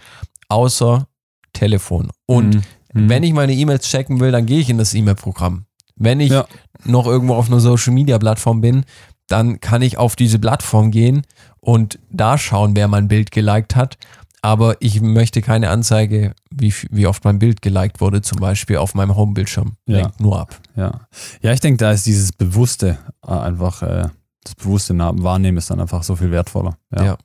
außer 0.48 1.06
Telefon. 1.52 2.10
Und 2.26 2.54
Hm. 2.56 2.62
Hm. 2.94 3.08
wenn 3.08 3.22
ich 3.22 3.32
meine 3.32 3.52
E-Mails 3.54 3.88
checken 3.88 4.18
will, 4.20 4.32
dann 4.32 4.46
gehe 4.46 4.60
ich 4.60 4.68
in 4.70 4.78
das 4.78 4.94
E-Mail-Programm. 4.94 5.64
Wenn 5.96 6.20
ich 6.20 6.30
Ja. 6.30 6.46
noch 6.84 7.06
irgendwo 7.06 7.34
auf 7.34 7.48
einer 7.48 7.60
Social-Media-Plattform 7.60 8.60
bin, 8.60 8.84
dann 9.28 9.60
kann 9.60 9.82
ich 9.82 9.96
auf 9.98 10.16
diese 10.16 10.38
Plattform 10.40 10.90
gehen 10.90 11.22
und 11.60 11.98
da 12.10 12.36
schauen, 12.38 12.74
wer 12.74 12.88
mein 12.88 13.06
Bild 13.06 13.30
geliked 13.30 13.76
hat. 13.76 13.96
Aber 14.42 14.76
ich 14.80 15.00
möchte 15.02 15.42
keine 15.42 15.68
Anzeige, 15.68 16.34
wie, 16.50 16.72
wie 16.90 17.06
oft 17.06 17.24
mein 17.24 17.38
Bild 17.38 17.60
geliked 17.60 18.00
wurde, 18.00 18.22
zum 18.22 18.38
Beispiel 18.38 18.78
auf 18.78 18.94
meinem 18.94 19.14
Home-Bildschirm. 19.14 19.76
Ja. 19.86 19.98
Lenkt 19.98 20.20
nur 20.20 20.40
ab. 20.40 20.58
Ja, 20.76 21.00
ja 21.42 21.52
ich 21.52 21.60
denke, 21.60 21.76
da 21.78 21.92
ist 21.92 22.06
dieses 22.06 22.32
Bewusste 22.32 22.98
äh, 23.26 23.32
einfach, 23.32 23.82
äh, 23.82 24.08
das 24.44 24.54
bewusste 24.54 24.96
Wahrnehmen 24.98 25.58
ist 25.58 25.70
dann 25.70 25.80
einfach 25.80 26.02
so 26.02 26.16
viel 26.16 26.30
wertvoller. 26.30 26.76
Ja. 26.94 27.04
Ja. 27.04 27.18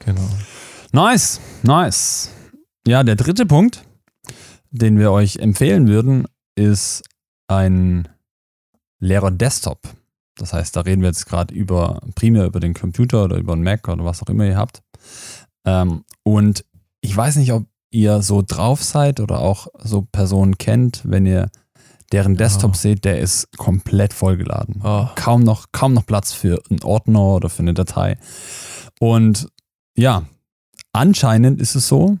Genau. 0.00 0.28
Nice, 0.92 1.40
nice. 1.62 2.30
Ja, 2.86 3.02
der 3.02 3.16
dritte 3.16 3.46
Punkt, 3.46 3.84
den 4.70 4.98
wir 4.98 5.10
euch 5.10 5.36
empfehlen 5.36 5.88
würden, 5.88 6.26
ist 6.54 7.02
ein 7.48 8.08
leerer 9.00 9.30
Desktop. 9.30 9.80
Das 10.36 10.52
heißt, 10.52 10.76
da 10.76 10.82
reden 10.82 11.02
wir 11.02 11.08
jetzt 11.08 11.26
gerade 11.26 11.54
über 11.54 12.00
primär 12.14 12.46
über 12.46 12.60
den 12.60 12.74
Computer 12.74 13.24
oder 13.24 13.36
über 13.36 13.54
einen 13.54 13.62
Mac 13.62 13.88
oder 13.88 14.04
was 14.04 14.22
auch 14.22 14.28
immer 14.28 14.46
ihr 14.46 14.56
habt. 14.56 14.82
Ähm, 15.64 16.04
und 16.22 16.64
ich 17.00 17.16
weiß 17.16 17.36
nicht, 17.36 17.52
ob 17.52 17.66
ihr 17.90 18.22
so 18.22 18.42
drauf 18.46 18.82
seid 18.82 19.20
oder 19.20 19.40
auch 19.40 19.68
so 19.82 20.02
Personen 20.02 20.58
kennt, 20.58 21.02
wenn 21.04 21.24
ihr 21.26 21.48
deren 22.12 22.36
Desktop 22.36 22.72
Oh. 22.72 22.74
seht, 22.74 23.04
der 23.04 23.18
ist 23.18 23.48
komplett 23.58 24.12
vollgeladen 24.14 24.80
Oh. 24.82 25.08
kaum 25.14 25.42
noch, 25.42 25.66
kaum 25.72 25.92
noch 25.94 26.06
Platz 26.06 26.32
für 26.32 26.62
einen 26.70 26.82
Ordner 26.82 27.20
oder 27.20 27.48
für 27.50 27.60
eine 27.62 27.74
Datei. 27.74 28.16
Und 29.00 29.48
ja, 29.96 30.22
anscheinend 30.92 31.60
ist 31.60 31.74
es 31.74 31.88
so, 31.88 32.18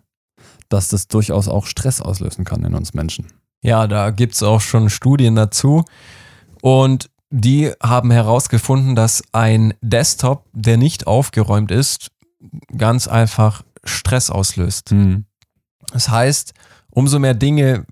dass 0.68 0.88
das 0.88 1.08
durchaus 1.08 1.48
auch 1.48 1.66
Stress 1.66 2.00
auslösen 2.00 2.44
kann 2.44 2.64
in 2.64 2.74
uns 2.74 2.92
Menschen. 2.94 3.26
Ja, 3.62 3.86
da 3.86 4.10
gibt 4.10 4.34
es 4.34 4.42
auch 4.42 4.60
schon 4.60 4.90
Studien 4.90 5.34
dazu. 5.34 5.84
Und 6.62 7.10
die 7.30 7.72
haben 7.82 8.10
herausgefunden, 8.10 8.94
dass 8.94 9.22
ein 9.32 9.74
Desktop, 9.80 10.44
der 10.52 10.76
nicht 10.76 11.06
aufgeräumt 11.06 11.70
ist, 11.70 12.10
ganz 12.76 13.08
einfach 13.08 13.62
Stress 13.84 14.30
auslöst. 14.30 14.92
Mhm. 14.92 15.24
Das 15.92 16.08
heißt, 16.08 16.52
umso 16.90 17.18
mehr 17.18 17.34
Dinge, 17.34 17.86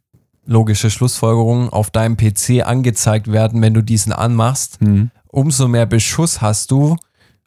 logische 0.45 0.91
Schlussfolgerungen, 0.91 1.71
auf 1.71 1.91
deinem 1.91 2.17
PC 2.17 2.63
angezeigt 2.65 3.31
werden, 3.33 3.63
wenn 3.63 3.75
du 3.75 3.83
diesen 3.83 4.13
anmachst, 4.13 4.81
Mhm. 4.81 5.11
umso 5.29 5.67
mehr 5.69 5.87
Beschuss 5.87 6.41
hast 6.41 6.71
du, 6.71 6.97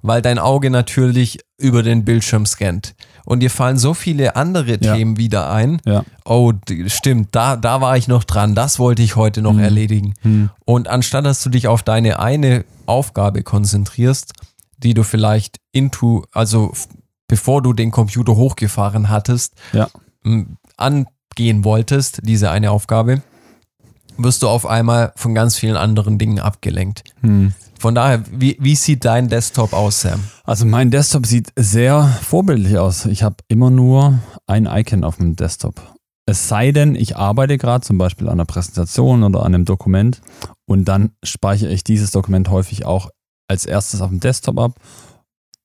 weil 0.02 0.22
dein 0.22 0.40
Auge 0.40 0.70
natürlich 0.70 1.40
über 1.58 1.84
den 1.84 2.06
Bildschirm 2.06 2.46
scannt. 2.46 2.96
Und 3.26 3.42
dir 3.42 3.50
fallen 3.52 3.78
so 3.78 3.94
viele 3.94 4.36
andere 4.36 4.78
Ja. 4.82 4.96
Themen 4.96 5.18
wieder 5.18 5.52
ein. 5.52 5.82
Ja. 5.86 6.04
Oh, 6.26 6.54
stimmt, 6.88 7.30
da, 7.36 7.56
da 7.58 7.80
war 7.82 7.96
ich 7.98 8.08
noch 8.08 8.24
dran, 8.24 8.56
das 8.56 8.80
wollte 8.80 9.02
ich 9.04 9.16
heute 9.16 9.42
noch 9.42 9.54
Mhm. 9.54 9.60
erledigen. 9.60 10.14
Mhm. 10.24 10.50
Und 10.66 10.88
anstatt 10.88 11.26
dass 11.26 11.44
du 11.44 11.50
dich 11.50 11.68
auf 11.68 11.84
deine 11.84 12.20
eine 12.20 12.66
Aufgabe 12.86 13.44
konzentrierst, 13.44 14.34
die 14.84 14.94
du 14.94 15.04
vielleicht 15.04 15.58
into, 15.72 16.26
also 16.34 16.74
bevor 17.28 17.62
du 17.62 17.74
den 17.74 17.92
Computer 17.92 18.36
hochgefahren 18.36 19.10
hattest, 19.10 19.54
Ja. 19.74 19.90
angehen 20.78 21.64
wolltest, 21.64 22.22
diese 22.24 22.52
eine 22.52 22.72
Aufgabe, 22.72 23.22
wirst 24.18 24.42
du 24.42 24.50
auf 24.50 24.66
einmal 24.66 25.14
von 25.16 25.34
ganz 25.34 25.56
vielen 25.58 25.78
anderen 25.78 26.18
Dingen 26.18 26.40
abgelenkt. 26.40 27.04
Mhm. 27.22 27.54
Von 27.80 27.96
daher, 27.96 28.24
wie, 28.30 28.58
wie 28.60 28.76
sieht 28.76 29.06
dein 29.06 29.30
Desktop 29.30 29.72
aus, 29.72 30.02
Sam? 30.02 30.22
Also 30.44 30.66
mein 30.66 30.92
Desktop 30.92 31.26
sieht 31.26 31.54
sehr 31.56 32.06
vorbildlich 32.24 32.78
aus. 32.78 33.06
Ich 33.06 33.24
habe 33.24 33.38
immer 33.48 33.70
nur 33.70 34.20
ein 34.48 34.66
Icon 34.66 35.06
auf 35.06 35.16
dem 35.18 35.38
Desktop. 35.38 35.76
Es 36.26 36.50
sei 36.50 36.72
denn, 36.74 36.96
ich 36.96 37.16
arbeite 37.16 37.58
gerade 37.58 37.86
zum 37.86 37.98
Beispiel 37.98 38.28
an 38.28 38.34
einer 38.34 38.46
Präsentation 38.46 39.24
oder 39.24 39.40
an 39.40 39.56
einem 39.56 39.66
Dokument 39.66 40.20
und 40.66 40.86
dann 40.86 41.12
speichere 41.24 41.72
ich 41.72 41.84
dieses 41.86 42.12
Dokument 42.12 42.50
häufig 42.50 42.86
auch 42.86 43.10
als 43.50 43.66
erstes 43.66 44.00
auf 44.02 44.10
dem 44.10 44.20
Desktop 44.22 44.58
ab, 44.60 44.80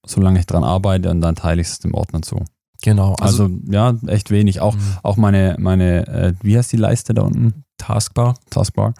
solange 0.04 0.40
ich 0.40 0.46
dran 0.46 0.64
arbeite 0.64 1.10
und 1.10 1.20
dann 1.20 1.36
teile 1.36 1.60
ich 1.60 1.68
es 1.68 1.78
dem 1.78 1.94
Ordner 1.94 2.22
zu. 2.22 2.42
Genau, 2.82 3.14
also, 3.14 3.44
Also, 3.44 3.56
ja, 3.70 3.94
echt 4.08 4.30
wenig. 4.30 4.60
Auch, 4.60 4.74
Mhm. 4.74 4.96
auch 5.02 5.16
meine, 5.16 5.56
meine 5.58 6.06
äh, 6.08 6.34
wie 6.42 6.58
heißt 6.58 6.72
die 6.72 6.76
Leiste 6.76 7.14
da 7.14 7.22
unten? 7.22 7.64
Taskbar. 7.78 8.34
Taskbar. 8.50 8.94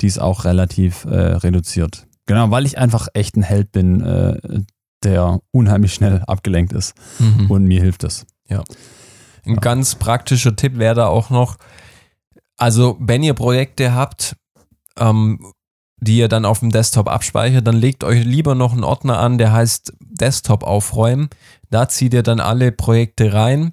Die 0.00 0.06
ist 0.06 0.18
auch 0.18 0.44
relativ 0.44 1.04
äh, 1.04 1.14
reduziert. 1.36 2.06
Genau, 2.26 2.50
weil 2.50 2.66
ich 2.66 2.76
einfach 2.78 3.08
echt 3.14 3.36
ein 3.36 3.42
Held 3.42 3.72
bin, 3.72 4.00
äh, 4.02 4.62
der 5.02 5.40
unheimlich 5.52 5.92
schnell 5.94 6.22
abgelenkt 6.26 6.72
ist. 6.72 6.94
Mhm. 7.18 7.50
Und 7.50 7.64
mir 7.64 7.80
hilft 7.80 8.04
es. 8.04 8.26
Ein 9.46 9.56
ganz 9.56 9.94
praktischer 9.96 10.56
Tipp 10.56 10.78
wäre 10.78 10.94
da 10.94 11.06
auch 11.08 11.28
noch, 11.28 11.56
also 12.56 12.96
wenn 12.98 13.22
ihr 13.22 13.34
Projekte 13.34 13.94
habt, 13.94 14.36
ähm, 14.98 15.52
die 16.04 16.18
ihr 16.18 16.28
dann 16.28 16.44
auf 16.44 16.60
dem 16.60 16.70
Desktop 16.70 17.08
abspeichert, 17.08 17.66
dann 17.66 17.76
legt 17.76 18.04
euch 18.04 18.24
lieber 18.24 18.54
noch 18.54 18.72
einen 18.72 18.84
Ordner 18.84 19.18
an, 19.18 19.38
der 19.38 19.52
heißt 19.52 19.92
Desktop 20.00 20.62
aufräumen. 20.62 21.28
Da 21.70 21.88
zieht 21.88 22.14
ihr 22.14 22.22
dann 22.22 22.38
alle 22.40 22.70
Projekte 22.70 23.32
rein 23.32 23.72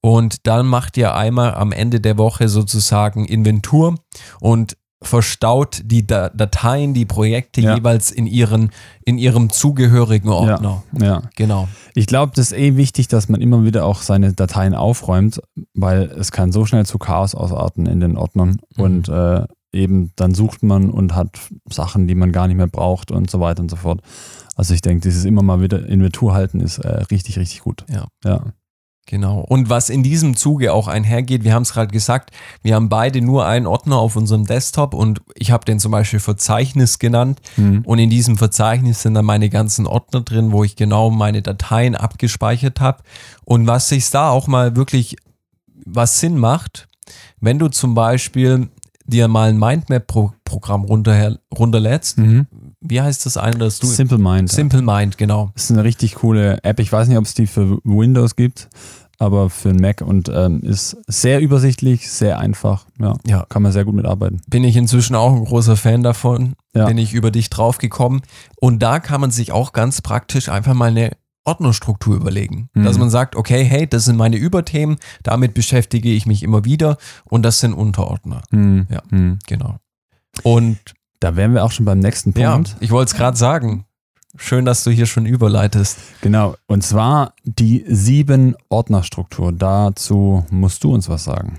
und 0.00 0.46
dann 0.46 0.66
macht 0.66 0.96
ihr 0.96 1.14
einmal 1.14 1.54
am 1.54 1.70
Ende 1.72 2.00
der 2.00 2.16
Woche 2.16 2.48
sozusagen 2.48 3.24
Inventur 3.26 3.96
und 4.40 4.76
verstaut 5.04 5.82
die 5.84 6.06
Da- 6.06 6.28
Dateien, 6.30 6.94
die 6.94 7.04
Projekte 7.04 7.60
Ja. 7.60 7.74
jeweils 7.74 8.12
in 8.12 8.26
ihren 8.26 8.70
in 9.04 9.18
ihrem 9.18 9.50
zugehörigen 9.50 10.28
Ordner. 10.30 10.84
Ja. 10.98 11.22
Genau. 11.36 11.66
Ich 11.94 12.06
glaube, 12.06 12.32
das 12.36 12.52
ist 12.52 12.58
eh 12.58 12.76
wichtig, 12.76 13.08
dass 13.08 13.28
man 13.28 13.40
immer 13.40 13.64
wieder 13.64 13.84
auch 13.84 14.00
seine 14.00 14.32
Dateien 14.32 14.74
aufräumt, 14.74 15.42
weil 15.74 16.02
es 16.18 16.30
kann 16.30 16.52
so 16.52 16.64
schnell 16.66 16.86
zu 16.86 16.98
Chaos 16.98 17.34
ausarten 17.34 17.86
in 17.86 17.98
den 17.98 18.16
Ordnern. 18.16 18.58
Mhm. 18.76 18.82
Und 18.84 19.08
äh, 19.08 19.44
eben 19.72 20.12
dann 20.16 20.34
sucht 20.34 20.62
man 20.62 20.90
und 20.90 21.14
hat 21.14 21.38
Sachen, 21.70 22.06
die 22.06 22.14
man 22.14 22.32
gar 22.32 22.46
nicht 22.46 22.56
mehr 22.56 22.66
braucht 22.66 23.10
und 23.10 23.30
so 23.30 23.40
weiter 23.40 23.62
und 23.62 23.70
so 23.70 23.76
fort. 23.76 24.00
Also 24.54 24.74
ich 24.74 24.82
denke, 24.82 25.02
dieses 25.02 25.24
immer 25.24 25.42
mal 25.42 25.60
wieder 25.60 25.86
Inventur 25.86 26.34
halten 26.34 26.60
ist 26.60 26.78
äh, 26.78 27.04
richtig, 27.04 27.38
richtig 27.38 27.60
gut. 27.60 27.84
Ja. 27.88 28.06
Ja. 28.24 28.52
Genau. 29.06 29.40
Und 29.40 29.68
was 29.68 29.90
in 29.90 30.04
diesem 30.04 30.36
Zuge 30.36 30.72
auch 30.72 30.86
einhergeht, 30.86 31.42
wir 31.42 31.54
haben 31.54 31.62
es 31.62 31.72
gerade 31.72 31.90
gesagt, 31.90 32.30
wir 32.62 32.76
haben 32.76 32.88
beide 32.88 33.20
nur 33.20 33.44
einen 33.44 33.66
Ordner 33.66 33.96
auf 33.96 34.14
unserem 34.14 34.46
Desktop 34.46 34.94
und 34.94 35.20
ich 35.34 35.50
habe 35.50 35.64
den 35.64 35.80
zum 35.80 35.90
Beispiel 35.90 36.20
Verzeichnis 36.20 37.00
genannt. 37.00 37.40
Mhm. 37.56 37.82
Und 37.84 37.98
in 37.98 38.10
diesem 38.10 38.38
Verzeichnis 38.38 39.02
sind 39.02 39.14
dann 39.14 39.24
meine 39.24 39.50
ganzen 39.50 39.88
Ordner 39.88 40.20
drin, 40.20 40.52
wo 40.52 40.62
ich 40.62 40.76
genau 40.76 41.10
meine 41.10 41.42
Dateien 41.42 41.96
abgespeichert 41.96 42.80
habe. 42.80 43.02
Und 43.44 43.66
was 43.66 43.88
sich 43.88 44.08
da 44.10 44.30
auch 44.30 44.46
mal 44.46 44.76
wirklich 44.76 45.16
was 45.84 46.20
Sinn 46.20 46.38
macht, 46.38 46.88
wenn 47.40 47.58
du 47.58 47.68
zum 47.68 47.94
Beispiel 47.94 48.68
dir 49.06 49.28
mal 49.28 49.50
ein 49.50 49.58
Mindmap-Programm 49.58 50.84
runter, 50.84 51.36
runterlädst, 51.56 52.18
Mhm. 52.18 52.46
wie 52.80 53.00
heißt 53.00 53.26
das 53.26 53.36
eine, 53.36 53.58
das 53.58 53.78
du 53.78 53.86
Simple 53.86 54.18
Mind. 54.18 54.50
Simple 54.50 54.82
Mind, 54.82 55.18
genau. 55.18 55.50
Das 55.54 55.64
ist 55.64 55.70
eine 55.72 55.84
richtig 55.84 56.16
coole 56.16 56.62
App. 56.64 56.80
Ich 56.80 56.92
weiß 56.92 57.08
nicht, 57.08 57.18
ob 57.18 57.24
es 57.24 57.34
die 57.34 57.46
für 57.46 57.78
Windows 57.84 58.36
gibt, 58.36 58.68
aber 59.18 59.50
für 59.50 59.68
einen 59.70 59.80
Mac 59.80 60.00
und 60.00 60.28
ähm, 60.34 60.60
ist 60.62 60.96
sehr 61.06 61.40
übersichtlich, 61.40 62.10
sehr 62.10 62.38
einfach. 62.38 62.86
Ja, 63.00 63.14
Ja. 63.26 63.46
kann 63.48 63.62
man 63.62 63.70
sehr 63.72 63.84
gut 63.84 63.94
mitarbeiten. 63.94 64.40
bin 64.48 64.64
ich 64.64 64.76
inzwischen 64.76 65.14
auch 65.14 65.32
ein 65.34 65.44
großer 65.44 65.76
Fan 65.76 66.02
davon. 66.02 66.54
Ja. 66.74 66.86
Bin 66.86 66.98
ich 66.98 67.12
über 67.12 67.30
dich 67.30 67.50
draufgekommen. 67.50 68.22
Und 68.60 68.82
da 68.82 68.98
kann 68.98 69.20
man 69.20 69.30
sich 69.30 69.52
auch 69.52 69.72
ganz 69.72 70.00
praktisch 70.00 70.48
einfach 70.48 70.74
mal 70.74 70.90
eine 70.90 71.12
Ordnerstruktur 71.44 72.16
überlegen. 72.16 72.68
Mhm. 72.74 72.84
Dass 72.84 72.98
man 72.98 73.10
sagt, 73.10 73.36
okay, 73.36 73.64
hey, 73.64 73.86
das 73.88 74.04
sind 74.04 74.16
meine 74.16 74.36
Überthemen, 74.36 74.96
damit 75.22 75.54
beschäftige 75.54 76.10
ich 76.10 76.26
mich 76.26 76.42
immer 76.42 76.64
wieder 76.64 76.96
und 77.24 77.42
das 77.42 77.58
sind 77.60 77.74
Unterordner. 77.74 78.42
Hm. 78.50 78.86
Ja. 78.90 79.02
Hm. 79.10 79.38
Genau. 79.46 79.76
Und 80.42 80.78
Da 81.20 81.36
wären 81.36 81.54
wir 81.54 81.64
auch 81.64 81.70
schon 81.72 81.84
beim 81.86 82.00
nächsten 82.00 82.32
ja, 82.38 82.52
Punkt. 82.54 82.76
ich 82.80 82.90
wollte 82.90 83.10
es 83.12 83.16
gerade 83.16 83.36
sagen. 83.36 83.84
Schön, 84.36 84.64
dass 84.64 84.82
du 84.82 84.90
hier 84.90 85.06
schon 85.06 85.26
überleitest. 85.26 85.98
Genau. 86.22 86.56
Und 86.66 86.82
zwar 86.82 87.34
die 87.44 87.84
sieben 87.86 88.56
Ordnerstruktur. 88.70 89.52
Dazu 89.52 90.46
musst 90.50 90.82
du 90.84 90.94
uns 90.94 91.08
was 91.08 91.24
sagen. 91.24 91.58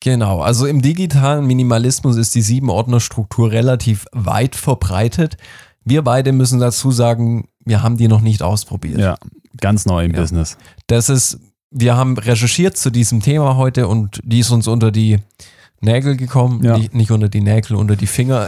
Genau, 0.00 0.40
also 0.40 0.66
im 0.66 0.80
digitalen 0.82 1.46
Minimalismus 1.46 2.16
ist 2.16 2.34
die 2.34 2.42
Sieben-Ordner-Struktur 2.42 3.50
relativ 3.50 4.06
weit 4.12 4.54
verbreitet. 4.54 5.36
Wir 5.88 6.02
beide 6.02 6.32
müssen 6.32 6.60
dazu 6.60 6.90
sagen, 6.90 7.48
wir 7.64 7.82
haben 7.82 7.96
die 7.96 8.08
noch 8.08 8.20
nicht 8.20 8.42
ausprobiert. 8.42 8.98
Ja, 8.98 9.16
ganz 9.60 9.86
neu 9.86 10.04
im 10.04 10.12
Ja. 10.12 10.20
Business. 10.20 10.56
Das 10.86 11.08
ist, 11.08 11.38
wir 11.70 11.96
haben 11.96 12.16
recherchiert 12.18 12.76
zu 12.76 12.90
diesem 12.90 13.20
Thema 13.20 13.56
heute 13.56 13.88
und 13.88 14.20
die 14.24 14.40
ist 14.40 14.50
uns 14.50 14.66
unter 14.68 14.90
die 14.90 15.18
Nägel 15.80 16.16
gekommen, 16.16 16.64
Ja. 16.64 16.76
nicht, 16.76 16.94
nicht 16.94 17.10
unter 17.12 17.28
die 17.28 17.40
Nägel, 17.40 17.76
unter 17.76 17.94
die 17.94 18.06
Finger. 18.08 18.46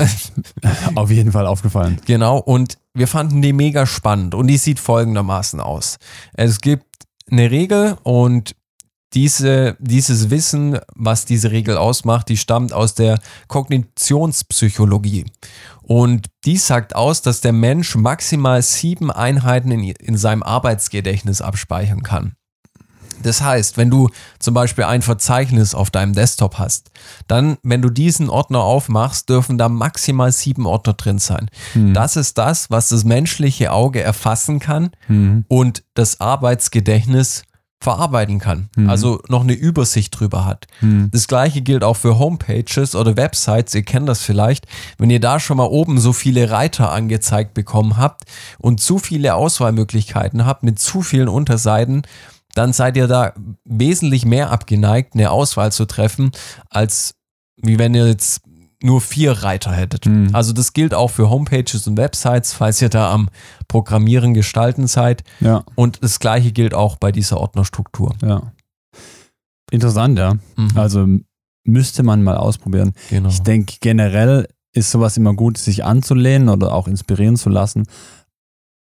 Auf 0.97 1.11
jeden 1.11 1.31
Fall 1.33 1.47
aufgefallen. 1.47 2.01
genau, 2.07 2.39
und 2.39 2.79
wir 2.93 3.07
fanden 3.07 3.41
die 3.41 3.53
mega 3.53 3.87
spannend 3.87 4.35
und 4.35 4.49
die 4.49 4.57
sieht 4.57 4.81
folgendermaßen 4.81 5.61
aus. 5.61 5.99
Es 6.35 6.61
gibt 6.61 6.85
eine 7.31 7.51
Regel 7.53 7.97
und 8.03 8.57
diese, 9.15 9.77
dieses 9.81 10.31
Wissen, 10.31 10.79
was 10.95 11.25
diese 11.25 11.51
Regel 11.51 11.77
ausmacht, 11.77 12.29
die 12.29 12.37
stammt 12.37 12.73
aus 12.73 12.95
der 12.95 13.19
Kognitionspsychologie. 13.49 15.27
Und 15.83 16.29
die 16.45 16.57
sagt 16.57 16.95
aus, 16.95 17.21
dass 17.23 17.41
der 17.41 17.53
Mensch 17.53 17.97
maximal 17.97 18.63
sieben 18.63 19.11
Einheiten 19.11 19.73
in, 19.73 19.83
in 19.83 20.17
seinem 20.17 20.43
Arbeitsgedächtnis 20.43 21.41
abspeichern 21.41 22.03
kann. 22.03 22.35
Das 23.23 23.43
heißt, 23.43 23.77
wenn 23.77 23.91
du 23.91 24.09
zum 24.39 24.55
Beispiel 24.55 24.85
ein 24.85 25.03
Verzeichnis 25.03 25.75
auf 25.75 25.91
deinem 25.91 26.15
Desktop 26.15 26.59
hast, 26.59 26.91
dann, 27.29 27.59
wenn 27.63 27.83
du 27.83 27.91
diesen 27.91 28.31
Ordner 28.31 28.61
aufmachst, 28.61 29.29
dürfen 29.29 29.59
da 29.59 29.69
maximal 29.69 30.33
sieben 30.33 30.67
Ordner 30.67 30.95
drin 30.95 31.19
sein. 31.19 31.51
Hm. 31.75 31.93
Das 31.93 32.17
ist 32.17 32.39
das, 32.39 32.71
was 32.71 32.89
das 32.89 33.05
menschliche 33.05 33.73
Auge 33.73 34.01
erfassen 34.03 34.59
kann 34.59 34.91
Hm. 35.07 35.45
und 35.49 35.83
das 35.95 36.21
Arbeitsgedächtnis 36.21 37.43
verarbeiten 37.83 38.39
kann. 38.39 38.69
Mhm. 38.77 38.91
Also 38.91 39.23
noch 39.29 39.43
eine 39.43 39.55
Übersicht 39.55 40.19
drüber 40.19 40.45
hat. 40.45 40.67
Hm. 40.81 41.09
Das 41.13 41.29
gleiche 41.29 41.63
gilt 41.63 41.83
auch 41.83 41.97
für 41.97 42.19
Homepages 42.19 42.95
oder 42.95 43.17
Websites. 43.17 43.75
Ihr 43.75 43.83
kennt 43.83 44.09
das 44.09 44.21
vielleicht. 44.21 44.67
Wenn 44.99 45.09
ihr 45.09 45.21
da 45.21 45.41
schon 45.41 45.57
mal 45.57 45.65
oben 45.65 45.99
so 45.99 46.13
viele 46.13 46.51
Reiter 46.51 46.93
angezeigt 46.93 47.55
bekommen 47.55 47.97
habt 47.97 48.25
und 48.59 48.81
zu 48.81 48.99
viele 48.99 49.35
Auswahlmöglichkeiten 49.35 50.45
habt 50.45 50.63
mit 50.63 50.79
zu 50.79 51.01
vielen 51.01 51.29
Unterseiten, 51.29 52.03
dann 52.55 52.75
seid 52.75 52.97
ihr 52.97 53.07
da 53.07 53.33
wesentlich 53.65 54.27
mehr 54.27 54.51
abgeneigt, 54.51 55.15
eine 55.15 55.31
Auswahl 55.31 55.73
zu 55.73 55.87
treffen, 55.87 56.33
als 56.69 57.15
wie 57.63 57.79
wenn 57.79 57.95
ihr 57.95 58.09
jetzt 58.09 58.43
nur 58.83 59.01
vier 59.01 59.33
Reiter 59.33 59.73
hättet. 59.73 60.07
Mhm. 60.07 60.31
Also 60.33 60.53
das 60.53 60.73
gilt 60.73 60.95
auch 60.95 61.09
für 61.11 61.29
Homepages 61.29 61.87
und 61.87 61.97
Websites, 61.97 62.53
falls 62.53 62.81
ihr 62.81 62.89
da 62.89 63.13
am 63.13 63.29
Programmieren 63.69 64.33
gestalten 64.35 64.87
seid. 64.87 65.23
Ja, 65.41 65.65
Und 65.75 66.03
das 66.03 66.19
gleiche 66.19 66.53
gilt 66.53 66.73
auch 66.75 66.97
bei 66.97 67.13
dieser 67.13 67.39
Ordnerstruktur. 67.39 68.15
ja. 68.23 68.53
Interessant, 69.73 70.19
ja. 70.19 70.35
Mhm. 70.57 70.71
Also 70.75 71.07
müsste 71.65 72.03
man 72.03 72.23
mal 72.25 72.37
ausprobieren. 72.37 72.93
genau. 73.09 73.29
Ich 73.29 73.41
denke, 73.43 73.77
generell 73.81 74.49
ist 74.75 74.91
sowas 74.91 75.17
immer 75.17 75.35
gut, 75.35 75.59
sich 75.59 75.85
anzulehnen 75.85 76.49
oder 76.49 76.73
auch 76.75 76.89
inspirieren 76.89 77.37
zu 77.37 77.51
lassen. 77.51 77.87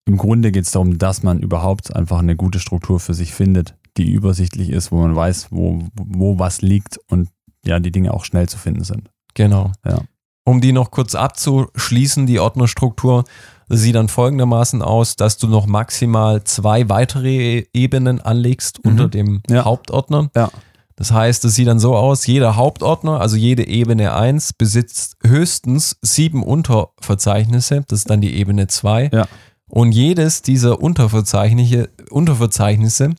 Im 0.06 0.16
Grunde 0.16 0.50
geht 0.52 0.64
es 0.64 0.70
darum, 0.70 0.97
dass 0.99 1.23
man 1.23 1.40
überhaupt 1.40 1.94
einfach 1.94 2.18
eine 2.20 2.35
gute 2.35 2.61
Struktur 2.61 2.99
für 2.99 3.12
sich 3.14 3.35
findet, 3.35 3.75
die 3.99 4.11
übersichtlich 4.11 4.70
ist, 4.70 4.90
wo 4.90 4.97
man 5.02 5.14
weiß, 5.14 5.49
wo, 5.50 5.82
wo 5.94 6.38
was 6.38 6.62
liegt 6.62 6.99
und 7.09 7.28
ja, 7.64 7.78
die 7.78 7.92
Dinge 7.92 8.14
auch 8.14 8.25
schnell 8.25 8.49
zu 8.49 8.56
finden 8.56 8.85
sind. 8.85 9.11
Genau. 9.35 9.73
Ja. 9.87 10.01
Um 10.45 10.61
die 10.61 10.73
noch 10.73 10.91
kurz 10.91 11.15
abzuschließen, 11.15 12.27
die 12.27 12.41
Ordnerstruktur 12.41 13.25
sieht 13.69 13.95
dann 13.95 14.09
folgendermaßen 14.09 14.83
aus, 14.83 15.15
dass 15.17 15.37
du 15.37 15.47
noch 15.47 15.67
maximal 15.67 16.43
zwei 16.45 16.89
weitere 16.89 17.67
Ebenen 17.73 18.21
anlegst 18.21 18.85
Mhm. 18.85 18.91
unter 18.91 19.09
dem 19.09 19.43
Ja. 19.49 19.65
Hauptordner. 19.65 20.31
Ja. 20.35 20.51
Das 20.97 21.13
heißt, 21.13 21.45
es 21.45 21.55
sieht 21.55 21.69
dann 21.69 21.79
so 21.79 21.95
aus, 21.97 22.27
jeder 22.27 22.57
Hauptordner, 22.57 23.21
also 23.21 23.37
jede 23.37 23.67
Ebene 23.67 24.13
1, 24.15 24.53
besitzt 24.55 25.17
höchstens 25.25 25.97
sieben 26.03 26.43
Unterverzeichnisse. 26.43 27.85
Das 27.89 28.01
ist 28.01 28.11
dann 28.11 28.21
die 28.21 28.35
Ebene 28.35 28.67
2. 28.67 29.11
Ja. 29.13 29.27
Und 29.69 29.93
jedes 29.93 30.43
dieser 30.43 30.81
Unterverzeichnisse, 30.83 31.91
Unterverzeichnisse 32.11 33.11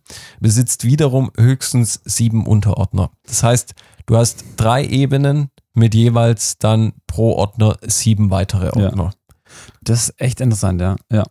besitzt 0.41 0.83
wiederum 0.83 1.31
höchstens 1.39 2.01
sieben 2.03 2.45
Unterordner. 2.45 3.09
Das 3.25 3.41
heißt, 3.41 3.73
du 4.05 4.17
hast 4.17 4.43
drei 4.57 4.85
Ebenen 4.85 5.49
mit 5.73 5.93
jeweils 5.95 6.57
dann 6.57 6.93
pro 7.07 7.33
Ordner 7.35 7.77
sieben 7.81 8.29
weitere 8.29 8.67
Ja. 8.79 8.87
Ordner. 8.87 9.11
Das 9.81 10.09
ist 10.09 10.21
echt 10.21 10.41
interessant, 10.41 10.81
ja. 10.81 10.95
ja. 11.11 11.23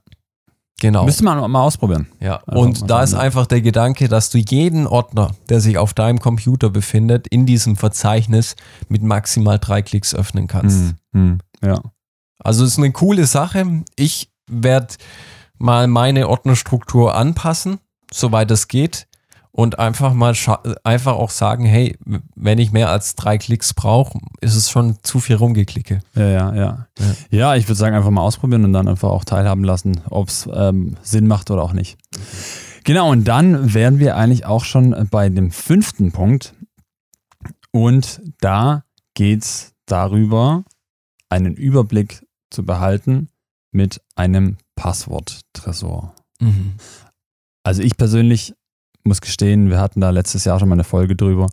Genau. 0.81 1.05
Müsste 1.05 1.25
man 1.25 1.51
mal 1.51 1.63
ausprobieren. 1.63 2.07
Ja, 2.21 2.37
Einfach 2.37 2.53
mal 2.55 2.59
und 2.61 2.91
da 2.91 3.03
ist 3.03 3.13
ja. 3.13 3.19
einfach 3.19 3.47
der 3.47 3.61
Gedanke, 3.61 4.09
dass 4.09 4.31
du 4.31 4.39
jeden 4.39 4.87
Ordner, 4.87 5.33
der 5.51 5.61
sich 5.61 5.77
auf 5.77 5.93
deinem 5.93 6.21
Computer 6.21 6.71
befindet, 6.71 7.27
in 7.29 7.45
diesem 7.45 7.77
Verzeichnis 7.77 8.57
mit 8.89 9.03
maximal 9.03 9.59
drei 9.59 9.83
Klicks 9.83 10.15
öffnen 10.15 10.47
kannst. 10.47 10.79
Hm, 10.79 10.95
hm, 11.13 11.39
ja. 11.63 11.81
Also 12.39 12.65
es 12.65 12.73
ist 12.73 12.79
eine 12.79 12.93
coole 12.93 13.27
Sache. 13.27 13.85
Ich 13.97 14.31
werde 14.47 14.95
mal 15.59 15.87
meine 15.87 16.29
Ordnerstruktur 16.29 17.15
anpassen, 17.15 17.79
soweit 18.11 18.51
es 18.51 18.67
geht. 18.67 19.07
Und 19.53 19.81
einfach 19.81 20.15
mal 20.15 20.35
einfach 20.85 21.15
auch 21.15 21.31
sagen, 21.31 21.65
hey, 21.65 21.97
wenn 22.37 22.59
ich 22.59 22.71
mehr 22.71 22.89
als 22.89 23.17
drei 23.17 23.37
Klicks 23.37 23.75
brauche, 23.75 24.19
ist 24.41 24.55
es 24.55 24.71
schon 24.71 24.99
zu 25.03 25.19
viel 25.19 25.37
rumgeklicke. 25.37 26.03
Ja, 26.15 26.29
ja, 26.29 26.55
ja. 26.55 26.87
Ja, 27.31 27.57
ich 27.57 27.67
würde 27.67 27.75
sagen, 27.75 27.97
einfach 27.97 28.11
mal 28.11 28.23
ausprobieren 28.23 28.65
und 28.65 28.73
dann 28.73 28.87
einfach 28.87 29.11
auch 29.11 29.25
teilhaben 29.25 29.65
lassen, 29.65 30.01
ob 30.09 30.29
es 30.29 30.49
ähm, 30.53 30.97
Sinn 31.03 31.27
macht 31.27 31.51
oder 31.51 31.63
auch 31.63 31.73
nicht. 31.73 31.99
Genau, 32.85 33.11
und 33.11 33.25
dann 33.25 33.75
wären 33.75 33.99
wir 33.99 34.17
eigentlich 34.17 34.47
auch 34.47 34.65
schon 34.65 35.09
bei 35.11 35.29
dem 35.29 35.51
fünften 35.51 36.13
Punkt. 36.13 36.55
Und 37.73 38.21
da 38.41 38.85
geht 39.15 39.43
es 39.43 39.75
darüber, 39.87 40.65
einen 41.29 41.55
Überblick 41.55 42.27
zu 42.51 42.65
behalten 42.65 43.29
mit 43.73 44.01
einem 44.17 44.59
Passworttresor. 44.77 46.15
Mhm. 46.41 46.75
Also 47.63 47.83
ich 47.83 47.97
persönlich 47.97 48.55
muss 49.05 49.21
gestehen, 49.21 49.71
wir 49.71 49.81
hatten 49.81 50.01
da 50.01 50.11
letztes 50.11 50.45
Jahr 50.45 50.59
schon 50.59 50.69
mal 50.69 50.75
eine 50.77 50.85
Folge 50.85 51.17
drüber, 51.17 51.49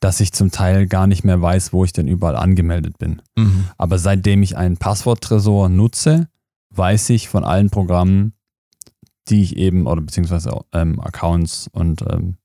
dass 0.00 0.20
ich 0.20 0.32
zum 0.32 0.50
Teil 0.50 0.86
gar 0.86 1.06
nicht 1.06 1.24
mehr 1.24 1.40
weiß, 1.40 1.72
wo 1.72 1.84
ich 1.84 1.92
denn 1.92 2.08
überall 2.08 2.36
angemeldet 2.36 2.98
bin. 2.98 3.22
Mhm. 3.36 3.64
Aber 3.78 3.98
seitdem 3.98 4.42
ich 4.42 4.56
einen 4.56 4.76
Passworttresor 4.76 5.68
nutze, 5.68 6.28
weiß 6.70 7.10
ich 7.10 7.28
von 7.28 7.44
allen 7.44 7.70
Programmen, 7.70 8.34
die 9.28 9.42
ich 9.42 9.56
eben, 9.56 9.86
oder 9.86 10.02
beziehungsweise 10.02 10.50
ähm, 10.72 11.00
Accounts 11.00 11.68
und 11.72 12.02
ähm, 12.02 12.36